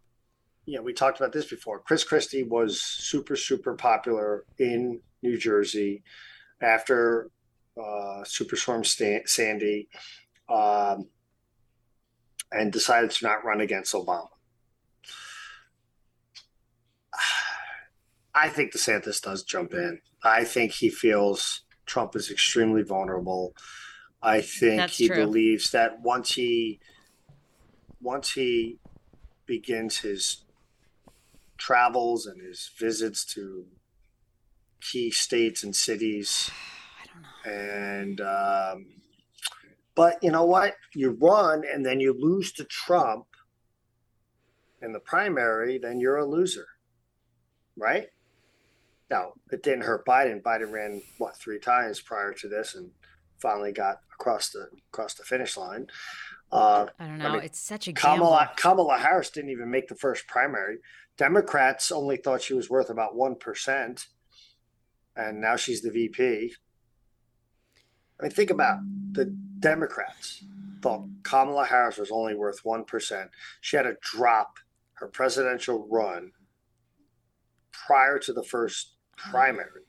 [0.65, 1.79] you know, we talked about this before.
[1.79, 6.03] Chris Christie was super, super popular in New Jersey
[6.61, 7.29] after
[7.77, 9.89] uh, Superstorm Stan- Sandy,
[10.49, 11.07] um,
[12.51, 14.27] and decided to not run against Obama.
[18.33, 19.99] I think DeSantis does jump in.
[20.23, 23.53] I think he feels Trump is extremely vulnerable.
[24.21, 25.17] I think That's he true.
[25.17, 26.79] believes that once he
[28.01, 28.79] once he
[29.45, 30.43] begins his
[31.57, 33.65] travels and his visits to
[34.81, 36.51] key states and cities.
[37.45, 37.59] I don't know.
[37.59, 38.85] and um,
[39.95, 40.75] but you know what?
[40.93, 43.27] You run and then you lose to trump
[44.81, 46.67] in the primary then you're a loser
[47.77, 48.07] right?
[49.09, 50.41] Now it didn't hurt biden.
[50.41, 52.91] Biden ran what three times prior to this and
[53.39, 55.87] finally got across the across the finish line
[56.55, 57.33] uh, I don't know.
[57.33, 57.93] mean, it's such a.
[57.93, 60.77] Kamala Kamala Harris didn't even make the first primary.
[61.17, 64.07] Democrats only thought she was worth about one percent,
[65.15, 66.53] and now she's the VP.
[68.19, 68.79] I mean, think about
[69.11, 69.25] the
[69.59, 70.43] Democrats
[70.81, 73.31] thought Kamala Harris was only worth one percent.
[73.59, 74.57] She had to drop
[74.93, 76.31] her presidential run
[77.71, 79.81] prior to the first primary,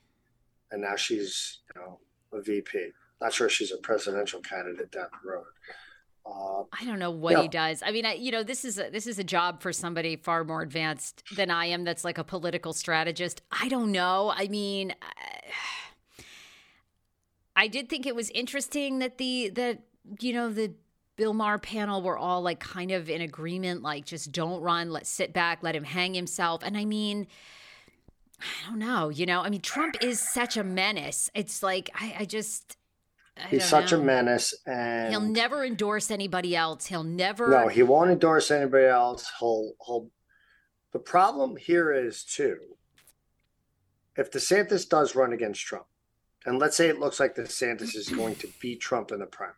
[0.71, 1.99] and now she's you know
[2.33, 2.89] a VP.
[3.21, 5.45] Not sure she's a presidential candidate down the road.
[6.27, 7.41] Uh, I don't know what Yeah.
[7.43, 7.81] he does.
[7.85, 10.43] I mean, I, you know, this is a, this is a job for somebody far
[10.43, 11.83] more advanced than I am.
[11.85, 13.41] That's like a political strategist.
[13.51, 14.33] I don't know.
[14.35, 15.51] I mean, I,
[17.55, 19.79] I did think it was interesting that the that
[20.19, 20.73] you know the
[21.15, 25.09] Bill Maher panel were all like kind of in agreement, like just don't run, let's
[25.09, 26.61] sit back, let him hang himself.
[26.63, 27.27] And I mean.
[28.39, 29.41] I don't know, you know.
[29.41, 31.31] I mean, Trump is such a menace.
[31.33, 32.76] It's like I, I just
[33.49, 36.85] he's such a menace, and He'll never endorse anybody else.
[36.87, 37.49] He'll never.
[37.49, 39.31] No, he won't endorse anybody else.
[39.39, 40.09] He'll he'll
[40.93, 42.57] The problem here is too,
[44.15, 45.85] if DeSantis does run against Trump,
[46.45, 49.55] and let's say it looks like DeSantis is going to beat Trump in the primary,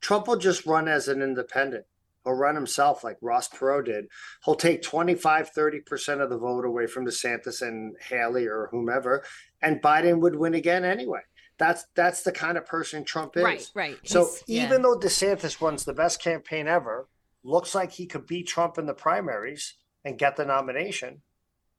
[0.00, 1.84] Trump will just run as an independent.
[2.24, 4.06] He'll run himself like Ross Perot did.
[4.44, 9.24] He'll take 25, 30% of the vote away from DeSantis and Haley or whomever,
[9.62, 11.20] and Biden would win again anyway.
[11.58, 13.42] That's that's the kind of person Trump is.
[13.42, 13.96] Right, right.
[14.04, 14.82] So He's- even yeah.
[14.82, 17.08] though DeSantis runs the best campaign ever,
[17.42, 21.22] looks like he could beat Trump in the primaries and get the nomination,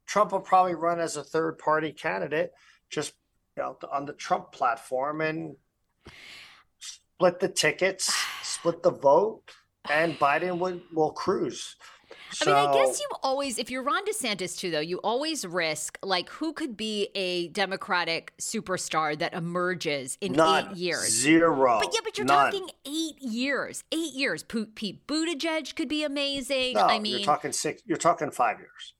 [0.06, 2.52] Trump will probably run as a third party candidate,
[2.89, 3.13] just
[3.56, 5.56] you know, on the Trump platform and
[6.80, 8.13] split the tickets,
[8.44, 9.44] split the vote,
[9.89, 11.76] and Biden would will cruise.
[12.41, 15.98] I mean, I guess you always, if you're Ron DeSantis too, though, you always risk
[16.04, 20.72] like who could be a Democratic superstar that emerges in None.
[20.72, 21.10] eight years.
[21.10, 21.80] Zero.
[21.82, 22.52] But yeah, but you're None.
[22.52, 23.84] talking eight years.
[23.91, 24.43] Eight years.
[24.43, 26.74] Pete Buttigieg could be amazing.
[26.76, 27.82] No, I mean, you're talking six.
[27.86, 28.93] You're talking five years.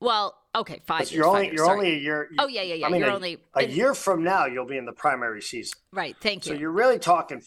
[0.00, 1.12] well, okay, five years.
[1.12, 1.78] You're only years, you're sorry.
[1.78, 2.28] only a year.
[2.38, 2.86] Oh yeah, yeah, yeah.
[2.86, 5.78] I mean, you're a, only a year from now, you'll be in the primary season.
[5.92, 6.16] right.
[6.20, 6.54] Thank you.
[6.54, 7.42] So you're really talking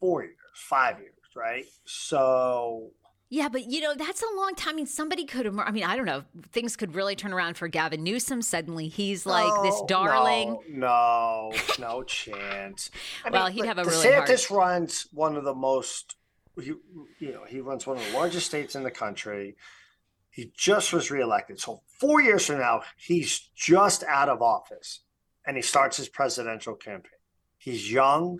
[0.00, 1.64] four years, five years, right?
[1.84, 2.90] So
[3.30, 4.72] Yeah, but you know that's a long time.
[4.72, 5.44] I mean, somebody could.
[5.46, 6.24] emer- I mean, I don't know.
[6.50, 8.40] Things could really turn around for Gavin Newsom.
[8.40, 10.58] Suddenly, he's like this darling.
[10.70, 12.90] No, no, no chance.
[13.24, 16.16] I Well, mean, he'd have a really hard- DeSantis runs one of the most.
[16.58, 16.72] He,
[17.18, 19.56] you know, he runs one of the largest states in the country.
[20.30, 21.60] He just was reelected.
[21.60, 25.00] So four years from now, he's just out of office,
[25.46, 27.12] and he starts his presidential campaign.
[27.58, 28.38] He's young.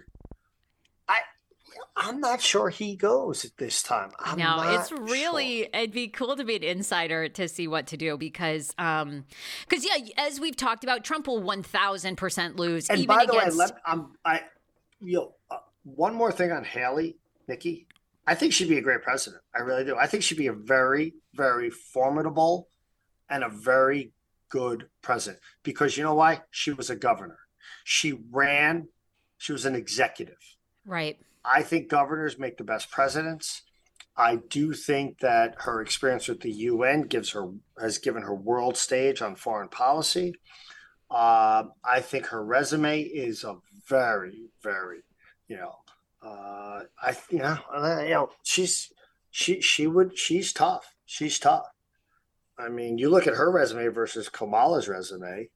[2.00, 4.12] I'm not sure he goes at this time.
[4.20, 5.00] I'm no, it's sure.
[5.02, 9.24] really it'd be cool to be an insider to see what to do because um
[9.68, 13.26] because yeah, as we've talked about, Trump will one thousand percent lose And even by
[13.26, 14.42] the against way, let, I'm I
[15.00, 17.16] you know, uh, one more thing on Haley,
[17.48, 17.86] Nikki.
[18.26, 19.42] I think she'd be a great president.
[19.54, 19.96] I really do.
[19.96, 22.68] I think she'd be a very, very formidable
[23.30, 24.12] and a very
[24.50, 26.42] good president because you know why?
[26.50, 27.38] She was a governor.
[27.84, 28.88] She ran.
[29.38, 30.38] She was an executive.
[30.84, 31.18] right.
[31.50, 33.62] I think governors make the best presidents.
[34.16, 37.48] I do think that her experience with the UN gives her
[37.80, 40.34] has given her world stage on foreign policy.
[41.10, 43.56] Um, I think her resume is a
[43.88, 44.98] very, very,
[45.46, 45.76] you know,
[46.20, 48.92] uh, I you know, uh, you know, she's
[49.30, 50.94] she she would she's tough.
[51.06, 51.66] She's tough.
[52.58, 55.48] I mean, you look at her resume versus Kamala's resume.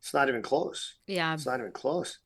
[0.00, 0.94] It's not even close.
[1.06, 1.34] Yeah.
[1.34, 2.18] It's not even close.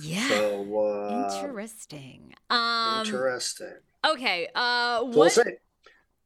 [0.00, 0.28] Yeah.
[0.28, 2.34] So uh, Interesting.
[2.50, 3.74] Um interesting.
[4.06, 4.48] okay.
[4.54, 5.42] Uh So we'll what see.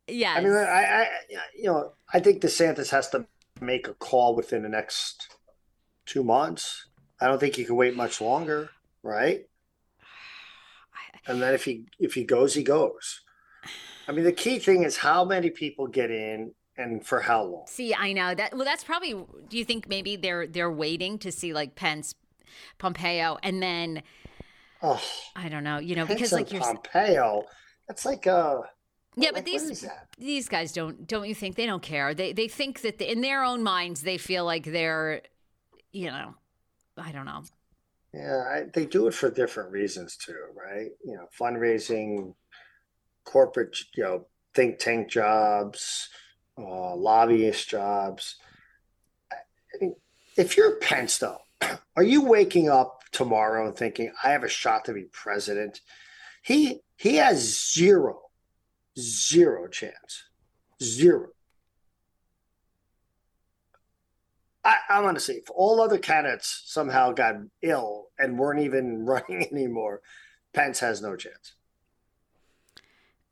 [0.09, 0.37] yes.
[0.39, 1.07] I mean, I, I,
[1.57, 3.27] you know, I think DeSantis has to
[3.61, 5.37] make a call within the next
[6.07, 6.87] two months.
[7.21, 8.71] I don't think he can wait much longer,
[9.03, 9.43] right?
[11.27, 13.21] And then if he if he goes, he goes.
[14.09, 17.67] I mean, the key thing is how many people get in and for how long.
[17.69, 18.55] See, I know that.
[18.57, 19.13] Well, that's probably.
[19.49, 22.15] Do you think maybe they're they're waiting to see like Pence,
[22.79, 24.03] Pompeo, and then
[24.83, 25.03] Oh,
[25.37, 25.79] I don't know.
[25.79, 26.63] You know, because like you're.
[26.63, 27.45] Pompeo.
[27.89, 28.61] That's like uh
[29.17, 30.09] Yeah, like, but these what is that?
[30.19, 32.15] these guys don't don't you think they don't care?
[32.15, 35.23] They they think that in their own minds they feel like they're,
[35.93, 36.35] you know,
[36.97, 37.43] I don't know.
[38.13, 40.91] Yeah, I, they do it for different reasons too, right?
[41.05, 42.35] You know, fundraising,
[43.25, 46.09] corporate, you know, think tank jobs,
[46.59, 48.37] uh, lobbyist jobs.
[49.33, 49.37] I
[49.81, 49.95] mean,
[50.37, 51.39] if you're Pence, though,
[51.97, 55.81] are you waking up tomorrow and thinking, "I have a shot to be president"?
[56.43, 58.21] He he has zero,
[58.99, 60.25] zero chance,
[60.83, 61.29] zero.
[64.65, 69.47] I, I'm to say, if all other candidates somehow got ill and weren't even running
[69.51, 70.03] anymore,
[70.53, 71.55] Pence has no chance.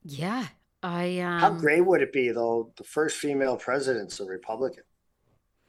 [0.04, 0.46] Yeah,
[0.82, 1.40] I um.
[1.40, 2.72] How great would it be, though?
[2.76, 4.84] The first female president's a Republican.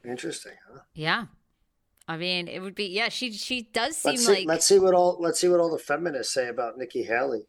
[0.04, 0.80] Interesting, huh?
[0.94, 1.26] Yeah,
[2.10, 2.86] I mean, it would be.
[2.86, 4.32] Yeah, she she does seem Let's see.
[4.32, 4.48] like.
[4.48, 7.42] let's see what all let's see what all the feminists say about Nikki Haley.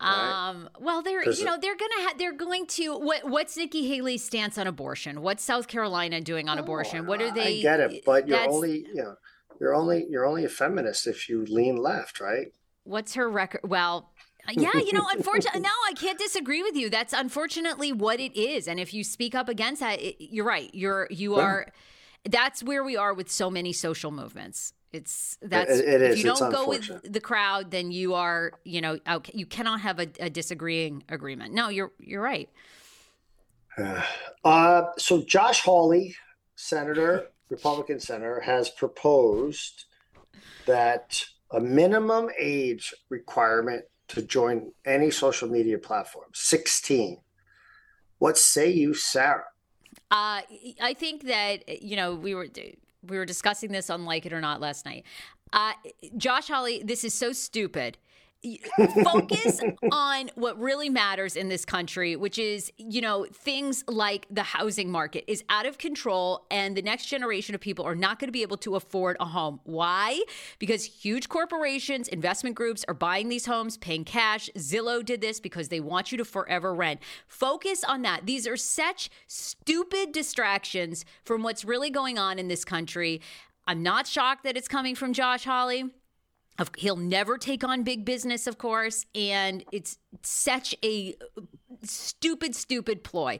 [0.00, 0.48] right?
[0.50, 0.68] Um.
[0.80, 4.58] Well, they're you know they're gonna ha- they're going to what what's Nikki Haley's stance
[4.58, 5.22] on abortion?
[5.22, 7.06] What's South Carolina doing on abortion?
[7.06, 7.60] What are they?
[7.60, 9.14] I get it, but you're only you know
[9.60, 12.48] you're only you're only a feminist if you lean left, right?
[12.82, 13.60] What's her record?
[13.62, 14.10] Well,
[14.50, 16.90] yeah, you know, unfortunately, no, I can't disagree with you.
[16.90, 18.66] That's unfortunately what it is.
[18.66, 20.70] And if you speak up against that, it, you're right.
[20.74, 21.42] You're you Yeah.
[21.44, 21.72] are.
[22.24, 24.72] That's where we are with so many social movements.
[24.92, 28.98] It's that's it if you don't go with the crowd, then you are, you know,
[29.04, 31.52] out, you cannot have a, a disagreeing agreement.
[31.52, 32.48] No, you're you're right.
[34.44, 36.14] Uh, so Josh Hawley,
[36.54, 39.84] senator, Republican senator, has proposed
[40.64, 47.18] that a minimum age requirement to join any social media platform, 16.
[48.18, 49.44] What say you, Sarah?
[50.10, 50.40] Uh,
[50.80, 52.48] I think that you know we were
[53.06, 55.04] we were discussing this on Like It or Not last night.
[55.52, 55.72] Uh,
[56.16, 57.96] Josh Hawley, this is so stupid
[59.02, 64.42] focus on what really matters in this country, which is, you know, things like the
[64.42, 68.28] housing market is out of control and the next generation of people are not going
[68.28, 69.60] to be able to afford a home.
[69.64, 70.22] Why?
[70.58, 74.48] Because huge corporations, investment groups are buying these homes, paying cash.
[74.56, 77.00] Zillow did this because they want you to forever rent.
[77.26, 78.26] Focus on that.
[78.26, 83.20] These are such stupid distractions from what's really going on in this country.
[83.66, 85.90] I'm not shocked that it's coming from Josh Hawley.
[86.76, 91.14] He'll never take on big business, of course, and it's such a
[91.84, 93.38] stupid, stupid ploy.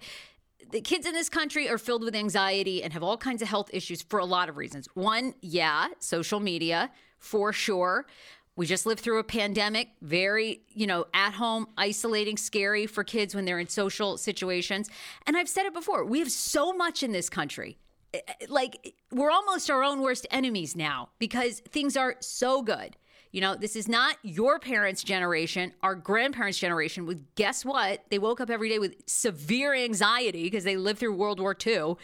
[0.70, 3.70] The kids in this country are filled with anxiety and have all kinds of health
[3.72, 4.86] issues for a lot of reasons.
[4.94, 8.06] One, yeah, social media, for sure.
[8.54, 13.34] We just lived through a pandemic, very, you know, at home, isolating, scary for kids
[13.34, 14.90] when they're in social situations.
[15.26, 17.78] And I've said it before, we have so much in this country
[18.12, 22.96] eh, eh, like we're almost our own worst enemies now because things are so good.
[23.30, 27.04] You know, this is not your parents' generation, our grandparents' generation.
[27.04, 28.04] With guess what?
[28.10, 31.96] They woke up every day with severe anxiety because they lived through World War II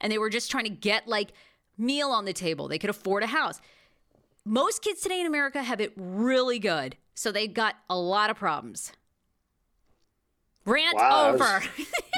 [0.00, 1.32] and they were just trying to get like
[1.76, 2.68] meal on the table.
[2.68, 3.60] They could afford a house.
[4.44, 6.96] Most kids today in America have it really good.
[7.14, 8.92] So they've got a lot of problems.
[10.64, 11.62] Rant wow, over.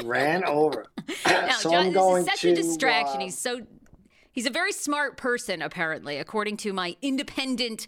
[0.04, 0.86] ran over.
[1.08, 3.16] so John, I'm going this is such to, a distraction.
[3.16, 3.60] Uh, he's so
[4.30, 7.86] he's a very smart person, apparently, according to my independent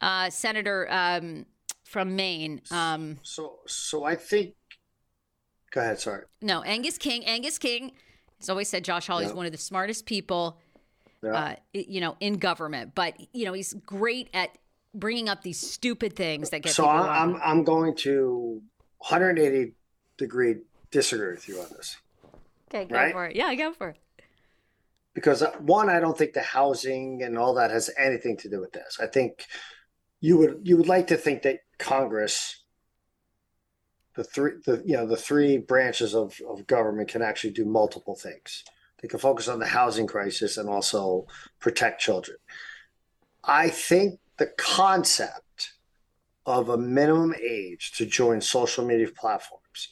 [0.00, 1.46] uh, senator um,
[1.84, 2.60] from Maine.
[2.70, 4.54] Um, so, so I think.
[5.70, 5.98] Go ahead.
[5.98, 6.24] Sorry.
[6.40, 7.24] No, Angus King.
[7.24, 7.92] Angus King
[8.38, 10.58] has always said Josh Hawley is one of the smartest people,
[11.28, 12.94] uh, you know, in government.
[12.94, 14.50] But you know, he's great at
[14.94, 16.72] bringing up these stupid things that get.
[16.74, 18.62] So I'm I'm going to
[18.98, 19.74] 180
[20.16, 20.56] degree
[20.92, 21.96] disagree with you on this.
[22.72, 23.12] Okay, go right?
[23.12, 23.34] for it.
[23.34, 23.96] Yeah, go for it
[25.14, 28.60] because uh, one i don't think the housing and all that has anything to do
[28.60, 29.46] with this i think
[30.24, 32.64] you would you would like to think that Congress,
[34.16, 38.16] the three the you know the three branches of, of government can actually do multiple
[38.16, 38.64] things.
[39.02, 41.26] They can focus on the housing crisis and also
[41.60, 42.38] protect children.
[43.44, 45.74] I think the concept
[46.46, 49.90] of a minimum age to join social media platforms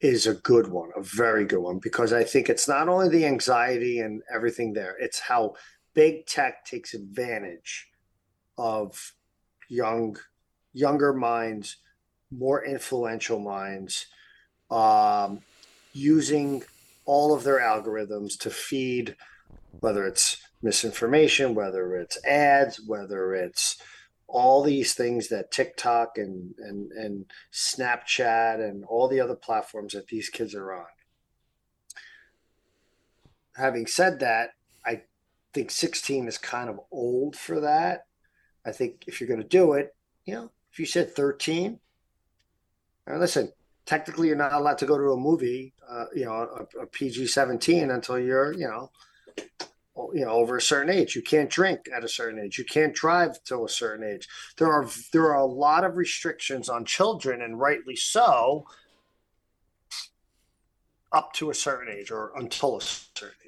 [0.00, 3.24] is a good one, a very good one, because I think it's not only the
[3.24, 5.54] anxiety and everything there, it's how
[5.94, 7.88] big tech takes advantage
[8.58, 9.12] of
[9.68, 10.16] young
[10.72, 11.76] younger minds
[12.30, 14.06] more influential minds
[14.70, 15.40] um,
[15.92, 16.62] using
[17.04, 19.16] all of their algorithms to feed
[19.80, 23.80] whether it's misinformation whether it's ads whether it's
[24.26, 30.08] all these things that tiktok and and, and snapchat and all the other platforms that
[30.08, 30.86] these kids are on.
[33.56, 34.50] Having said that
[34.84, 35.02] i
[35.52, 38.06] think 16 is kind of old for that
[38.66, 41.78] I think if you're going to do it, you know, if you said 13,
[43.06, 43.52] now listen,
[43.86, 47.26] technically you're not allowed to go to a movie, uh, you know, a, a PG
[47.26, 48.90] 17 until you're, you know,
[50.12, 51.14] you know, over a certain age.
[51.14, 52.58] You can't drink at a certain age.
[52.58, 54.28] You can't drive till a certain age.
[54.56, 58.66] There are there are a lot of restrictions on children, and rightly so,
[61.12, 63.43] up to a certain age or until a certain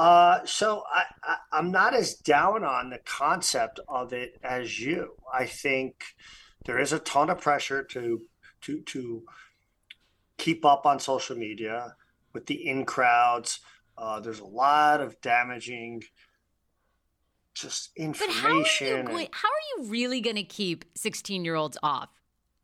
[0.00, 1.04] uh, so I,
[1.52, 5.10] I, am not as down on the concept of it as you.
[5.30, 6.04] I think
[6.64, 8.22] there is a ton of pressure to
[8.62, 9.24] to to
[10.38, 11.96] keep up on social media
[12.32, 13.60] with the in crowds.
[13.98, 16.02] Uh, there's a lot of damaging
[17.52, 18.24] just information.
[18.30, 21.76] But how are you, and, how are you really going to keep 16 year olds
[21.82, 22.08] off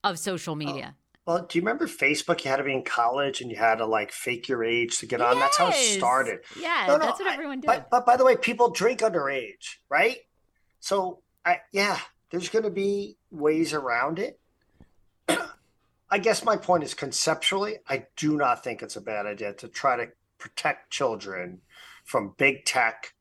[0.02, 0.94] of social oh, media?
[1.26, 2.44] Well, do you remember Facebook?
[2.44, 5.06] You had to be in college and you had to like fake your age to
[5.06, 5.36] get on.
[5.36, 5.42] Yes.
[5.42, 6.40] That's how it started.
[6.58, 7.66] Yeah, no, no, that's what everyone did.
[7.66, 10.18] But, but by the way, people drink underage, right?
[10.78, 11.98] So, I, yeah,
[12.30, 14.38] there's going to be ways around it.
[16.10, 19.66] I guess my point is conceptually, I do not think it's a bad idea to
[19.66, 21.60] try to protect children
[22.04, 23.14] from big tech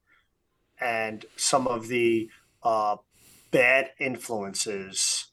[0.80, 2.30] and some of the
[2.62, 2.98] uh,
[3.50, 5.32] bad influences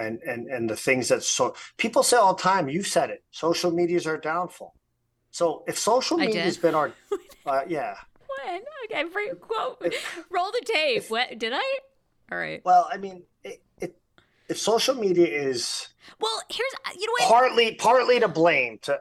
[0.00, 2.68] and and and the things that so people say all the time.
[2.68, 3.22] You said it.
[3.30, 4.74] Social media is our downfall.
[5.30, 6.92] So if social media has been our,
[7.46, 7.94] uh, yeah.
[8.44, 10.98] When okay, quote, if, roll the tape.
[10.98, 11.78] If, what did I?
[12.32, 12.62] All right.
[12.64, 13.96] Well, I mean, it, it,
[14.48, 15.88] if social media is
[16.20, 19.00] well, here's you know what partly partly to blame to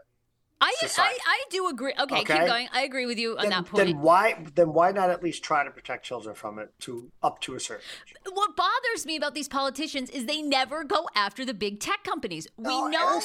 [0.61, 1.93] I, I, I do agree.
[1.97, 2.67] Okay, okay, keep going.
[2.73, 3.85] I agree with you on then, that point.
[3.85, 7.39] Then why then why not at least try to protect children from it to up
[7.41, 8.15] to a certain age?
[8.33, 12.47] What bothers me about these politicians is they never go after the big tech companies.
[12.57, 13.21] We know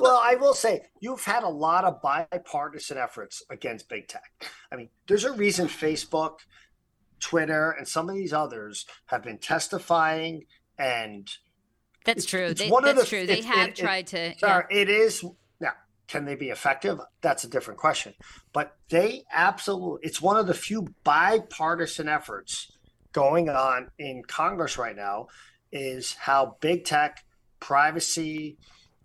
[0.00, 4.30] well, I will say you've had a lot of bipartisan efforts against big tech.
[4.70, 6.38] I mean, there's a reason Facebook,
[7.20, 10.44] Twitter, and some of these others have been testifying
[10.78, 11.28] and.
[12.04, 12.46] That's true.
[12.46, 13.26] It's they, that's the, true.
[13.26, 14.38] They have it, tried to.
[14.38, 14.78] Sorry, yeah.
[14.78, 15.24] it is.
[16.08, 16.98] Can they be effective?
[17.20, 18.14] That's a different question.
[18.52, 20.00] But they absolutely.
[20.02, 22.72] It's one of the few bipartisan efforts
[23.12, 25.28] going on in Congress right now.
[25.70, 27.22] Is how big tech,
[27.60, 28.56] privacy,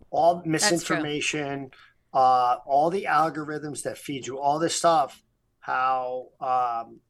[0.10, 1.72] all misinformation,
[2.14, 5.22] uh, all the algorithms that feed you all this stuff,
[5.60, 7.01] how um,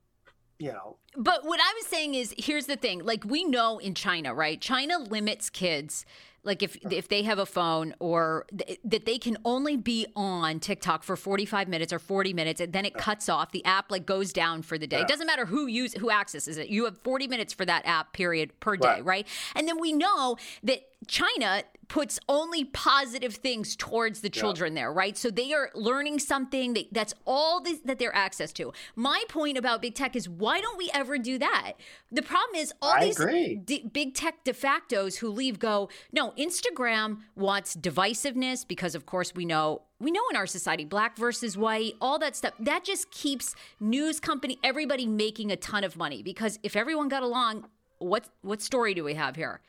[0.58, 0.98] you know.
[1.16, 4.60] But what I was saying is, here's the thing: like we know in China, right?
[4.60, 6.04] China limits kids
[6.44, 10.60] like if if they have a phone or th- that they can only be on
[10.60, 14.06] TikTok for 45 minutes or 40 minutes and then it cuts off the app like
[14.06, 14.98] goes down for the day.
[14.98, 15.04] Yeah.
[15.04, 16.70] It doesn't matter who use who accesses it.
[16.70, 19.06] You have 40 minutes for that app period per day, right?
[19.06, 19.28] right?
[19.56, 21.64] And then we know that China
[21.94, 24.82] puts only positive things towards the children yeah.
[24.82, 25.16] there, right?
[25.16, 28.74] So they are learning something that, that's all this, that they're access to.
[28.96, 31.74] My point about big tech is why don't we ever do that?
[32.12, 33.18] The problem is all I these
[33.64, 39.36] d- big tech de factos who leave go, no, Instagram wants divisiveness because of course
[39.36, 43.12] we know we know in our society black versus white all that stuff that just
[43.12, 47.66] keeps news company everybody making a ton of money because if everyone got along
[48.00, 49.62] what what story do we have here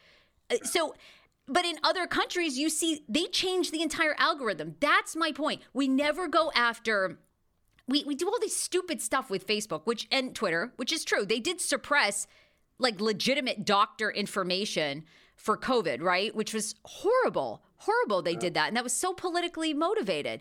[0.50, 0.94] uh, so
[1.46, 4.76] but in other countries, you see they change the entire algorithm.
[4.80, 5.62] That's my point.
[5.72, 7.18] We never go after
[7.86, 11.26] we, we do all this stupid stuff with Facebook, which and Twitter, which is true.
[11.26, 12.26] They did suppress
[12.78, 15.04] like legitimate doctor information
[15.36, 16.34] for COVID, right?
[16.34, 17.62] Which was horrible.
[17.76, 18.68] Horrible they did that.
[18.68, 20.40] And that was so politically motivated.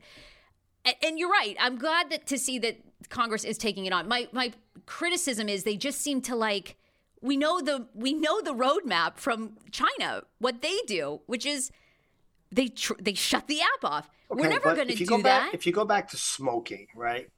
[0.86, 1.58] And, and you're right.
[1.60, 2.80] I'm glad that to see that
[3.10, 4.08] Congress is taking it on.
[4.08, 4.54] My my
[4.86, 6.78] criticism is they just seem to like
[7.24, 11.72] we know the we know the roadmap from China, what they do, which is
[12.52, 14.10] they tr- they shut the app off.
[14.30, 15.24] Okay, We're never going to do that.
[15.24, 17.30] Back, if you go back to smoking, right?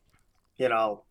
[0.58, 1.04] You know,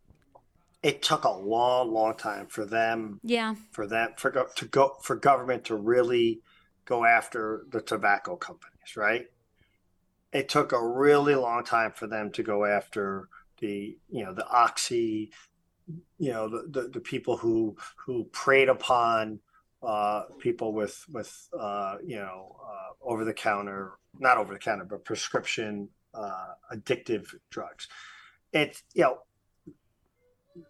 [0.82, 3.20] it took a long, long time for them.
[3.22, 3.54] Yeah.
[3.70, 6.40] For them for go, to go for government to really
[6.84, 9.26] go after the tobacco companies, right?
[10.32, 13.28] It took a really long time for them to go after
[13.60, 15.30] the you know the oxy
[16.18, 19.40] you know the, the, the people who who preyed upon
[19.82, 24.84] uh, people with with uh, you know uh, over the counter not over the counter
[24.84, 27.88] but prescription uh, addictive drugs.
[28.52, 29.18] It's you know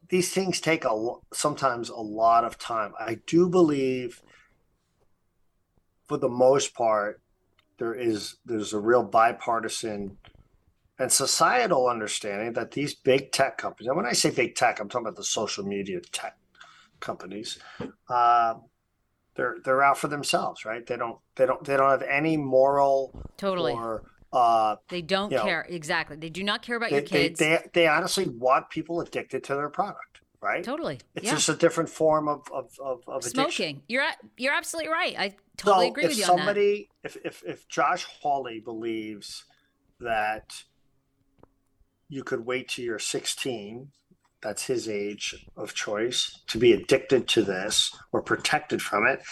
[0.09, 2.93] these things take a sometimes a lot of time.
[2.99, 4.23] I do believe
[6.07, 7.21] for the most part
[7.79, 10.17] there is there's a real bipartisan
[10.99, 14.89] and societal understanding that these big tech companies, and when I say big tech, I'm
[14.89, 16.37] talking about the social media tech
[17.01, 17.59] companies,
[18.09, 18.55] uh,
[19.35, 20.87] they're they're out for themselves, right?
[20.87, 25.67] They don't they don't they don't have any moral totally or uh, they don't care
[25.69, 26.17] know, exactly.
[26.17, 27.39] They do not care about they, your kids.
[27.39, 30.63] They, they, they honestly want people addicted to their product, right?
[30.63, 31.01] Totally.
[31.15, 31.35] It's yeah.
[31.35, 33.83] just a different form of of, of, of smoking.
[33.89, 34.05] You're
[34.37, 35.15] you're absolutely right.
[35.19, 37.17] I totally so agree with you somebody, on that.
[37.17, 39.45] If if if Josh Hawley believes
[39.99, 40.65] that
[42.15, 43.89] you could wait till you're 16
[44.41, 49.23] that's his age of choice to be addicted to this or protected from it.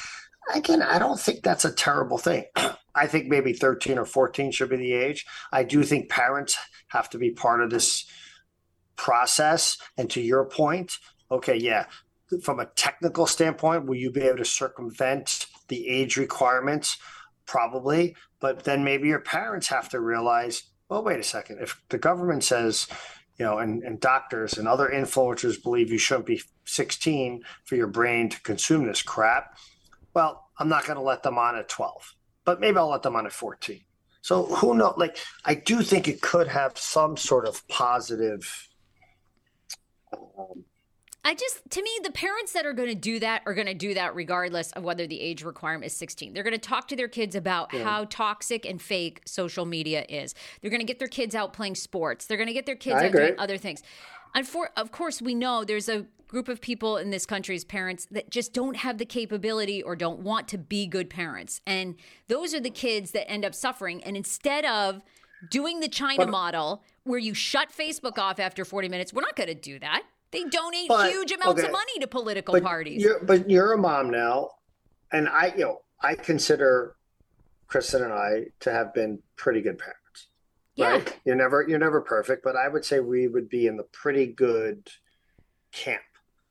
[0.55, 2.47] Again i don't think that's a terrible thing.
[2.95, 5.25] I think maybe 13 or 14 should be the age.
[5.51, 6.59] I do think parents
[6.89, 8.05] have to be part of this
[8.97, 9.79] process.
[9.97, 10.99] And to your point
[11.31, 11.87] okay yeah
[12.43, 16.97] from a technical standpoint will you be able to circumvent the age requirements?
[17.47, 18.17] Probably.
[18.41, 21.59] But then maybe your parents have to realize well, wait a second.
[21.61, 22.87] If the government says,
[23.39, 27.87] you know, and, and doctors and other influencers believe you shouldn't be 16 for your
[27.87, 29.57] brain to consume this crap,
[30.15, 32.15] well, I'm not going to let them on at 12,
[32.45, 33.81] but maybe I'll let them on at 14.
[34.21, 34.95] So who knows?
[34.97, 38.69] Like, I do think it could have some sort of positive
[40.13, 40.65] um,
[41.25, 43.75] I just, to me, the parents that are going to do that are going to
[43.75, 46.33] do that regardless of whether the age requirement is 16.
[46.33, 47.85] They're going to talk to their kids about yeah.
[47.85, 50.35] how toxic and fake social media is.
[50.61, 52.27] They're going to get their kids out playing sports.
[52.27, 53.27] They're going to get their kids I out agree.
[53.27, 53.83] doing other things.
[54.35, 58.07] And for, of course, we know there's a group of people in this country's parents
[58.11, 61.61] that just don't have the capability or don't want to be good parents.
[61.67, 61.95] And
[62.27, 64.03] those are the kids that end up suffering.
[64.03, 65.03] And instead of
[65.51, 69.37] doing the China but, model where you shut Facebook off after 40 minutes, we're not
[69.37, 70.03] going to do that.
[70.33, 71.69] They donate but, huge amounts okay.
[71.69, 73.03] of money to political but parties.
[73.03, 74.51] You're, but you're a mom now,
[75.13, 76.97] and I, you know, I consider
[77.67, 80.29] Kristen and I to have been pretty good parents.
[80.75, 80.91] Yeah.
[80.93, 81.21] Right?
[81.25, 84.27] You're never you're never perfect, but I would say we would be in the pretty
[84.27, 84.89] good
[85.71, 86.03] camp.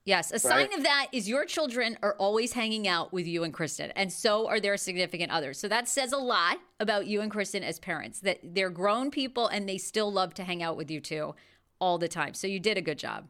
[0.03, 3.53] Yes, a sign of that is your children are always hanging out with you and
[3.53, 5.59] Kristen, and so are their significant others.
[5.59, 9.47] So that says a lot about you and Kristen as parents that they're grown people
[9.47, 11.35] and they still love to hang out with you too
[11.79, 12.33] all the time.
[12.33, 13.27] So you did a good job.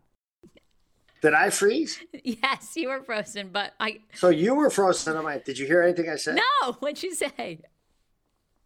[1.22, 2.00] Did I freeze?
[2.24, 4.00] Yes, you were frozen, but I.
[4.14, 5.18] So you were frozen.
[5.18, 5.40] Am I?
[5.40, 6.36] Did you hear anything I said?
[6.36, 6.74] No.
[6.74, 7.60] What'd you say?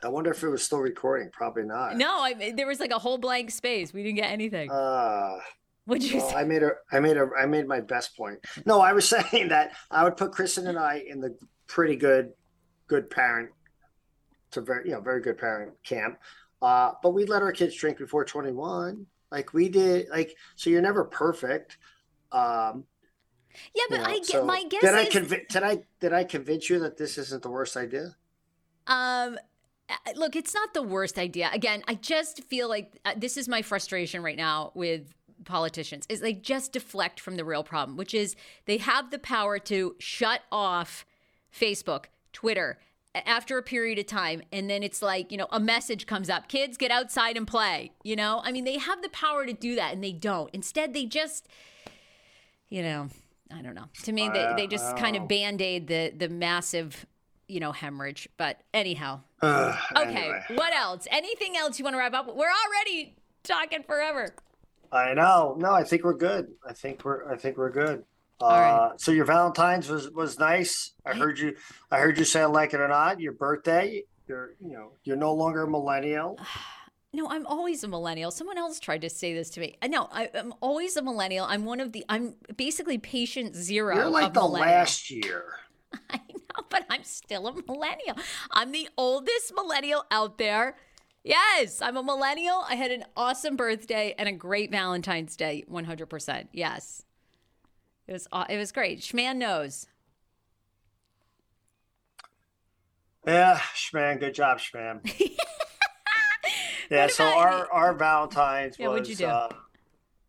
[0.04, 1.30] I wonder if it was still recording.
[1.32, 1.96] Probably not.
[1.96, 3.94] No, I, there was like a whole blank space.
[3.94, 4.70] We didn't get anything.
[4.70, 5.38] Uh,
[5.86, 6.36] What'd you well, say?
[6.36, 8.40] I made a, I made a, I made my best point.
[8.66, 11.36] No, I was saying that I would put Kristen and I in the
[11.68, 12.34] pretty good,
[12.88, 13.52] good parent,
[14.52, 16.20] to very, you know, very good parent camp.
[16.62, 20.10] Uh, but we let our kids drink before twenty one, like we did.
[20.10, 21.78] Like, so you're never perfect.
[22.32, 22.86] Um,
[23.74, 25.44] yeah, but you know, I get so my guess Did I convince?
[25.54, 25.80] Did I?
[26.00, 28.16] Did I convince you that this isn't the worst idea?
[28.88, 29.38] Um,
[30.16, 31.50] look, it's not the worst idea.
[31.54, 35.14] Again, I just feel like uh, this is my frustration right now with
[35.46, 39.60] politicians is they just deflect from the real problem, which is they have the power
[39.60, 41.06] to shut off
[41.54, 42.80] Facebook, Twitter
[43.26, 46.48] after a period of time and then it's like, you know, a message comes up,
[46.48, 48.42] kids get outside and play, you know?
[48.44, 50.50] I mean, they have the power to do that and they don't.
[50.54, 51.48] Instead, they just
[52.70, 53.10] you know,
[53.54, 53.86] I don't know.
[54.04, 57.06] To me, they, they just kind of band aid the the massive,
[57.48, 58.28] you know, hemorrhage.
[58.38, 60.16] But anyhow, Uh, okay.
[60.16, 60.42] anyway.
[60.56, 61.08] What else?
[61.12, 62.28] Anything else you want to wrap up?
[62.28, 64.34] We're already talking forever.
[64.92, 65.56] I know.
[65.60, 66.48] No, I think we're good.
[66.68, 67.32] I think we're.
[67.32, 68.04] I think we're good.
[68.42, 68.92] Uh, right.
[68.98, 70.92] So your Valentine's was was nice.
[71.06, 71.56] I heard you.
[71.92, 73.20] I heard you say like it or not.
[73.20, 74.04] Your birthday.
[74.28, 76.40] You're you know you're no longer a millennial.
[77.16, 78.30] No, I'm always a millennial.
[78.30, 79.78] Someone else tried to say this to me.
[79.82, 81.46] Uh, No, I, I'm always a millennial.
[81.46, 82.04] I'm one of the.
[82.10, 85.46] I'm basically patient 0 You're like the last year.
[86.10, 88.18] I know, but I'm still a millennial.
[88.52, 90.76] I'm the oldest millennial out there.
[91.24, 92.66] Yes, I'm a millennial.
[92.70, 95.64] I had an awesome birthday and a great Valentine's Day.
[95.72, 96.48] 100%.
[96.52, 97.04] Yes.
[98.08, 99.00] It was it was great.
[99.00, 99.88] Schman knows.
[103.26, 104.20] Yeah, Schman.
[104.20, 105.02] Good job, Schman.
[106.90, 107.08] yeah.
[107.08, 109.26] So our our Valentine's Yeah, was what'd you do?
[109.26, 109.50] Uh,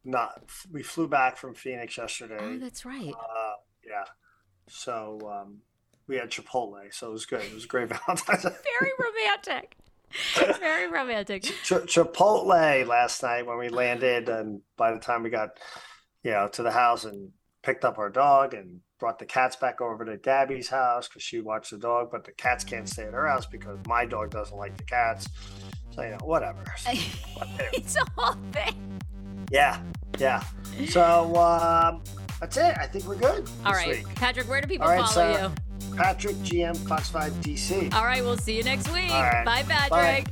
[0.04, 0.42] not.
[0.70, 2.38] We flew back from Phoenix yesterday.
[2.40, 3.12] Oh, that's right.
[3.12, 3.52] Uh,
[3.86, 4.04] yeah.
[4.68, 5.58] So um,
[6.06, 7.42] we had Chipotle, so it was good.
[7.42, 8.42] It was a great Valentine's.
[8.42, 9.76] Very romantic.
[10.60, 11.42] Very romantic.
[11.42, 15.58] Ch- Chipotle last night when we landed, and by the time we got,
[16.22, 17.32] you know, to the house and
[17.62, 21.40] picked up our dog and brought the cats back over to Gabby's house because she
[21.40, 24.56] watched the dog, but the cats can't stay at her house because my dog doesn't
[24.56, 25.28] like the cats.
[25.96, 26.64] So you know, whatever.
[27.72, 28.98] It's a whole thing.
[29.50, 29.80] yeah,
[30.18, 30.42] yeah.
[30.88, 32.02] So um,
[32.40, 32.76] that's it.
[32.78, 33.48] I think we're good.
[33.64, 33.88] All right.
[34.04, 34.14] week.
[34.14, 35.96] Patrick, where do people right, follow so- you?
[35.96, 37.92] Patrick GM Fox Five DC.
[37.94, 39.10] All right, we'll see you next week.
[39.10, 39.44] Right.
[39.46, 39.88] Bye, Bye.
[39.88, 40.26] Patrick.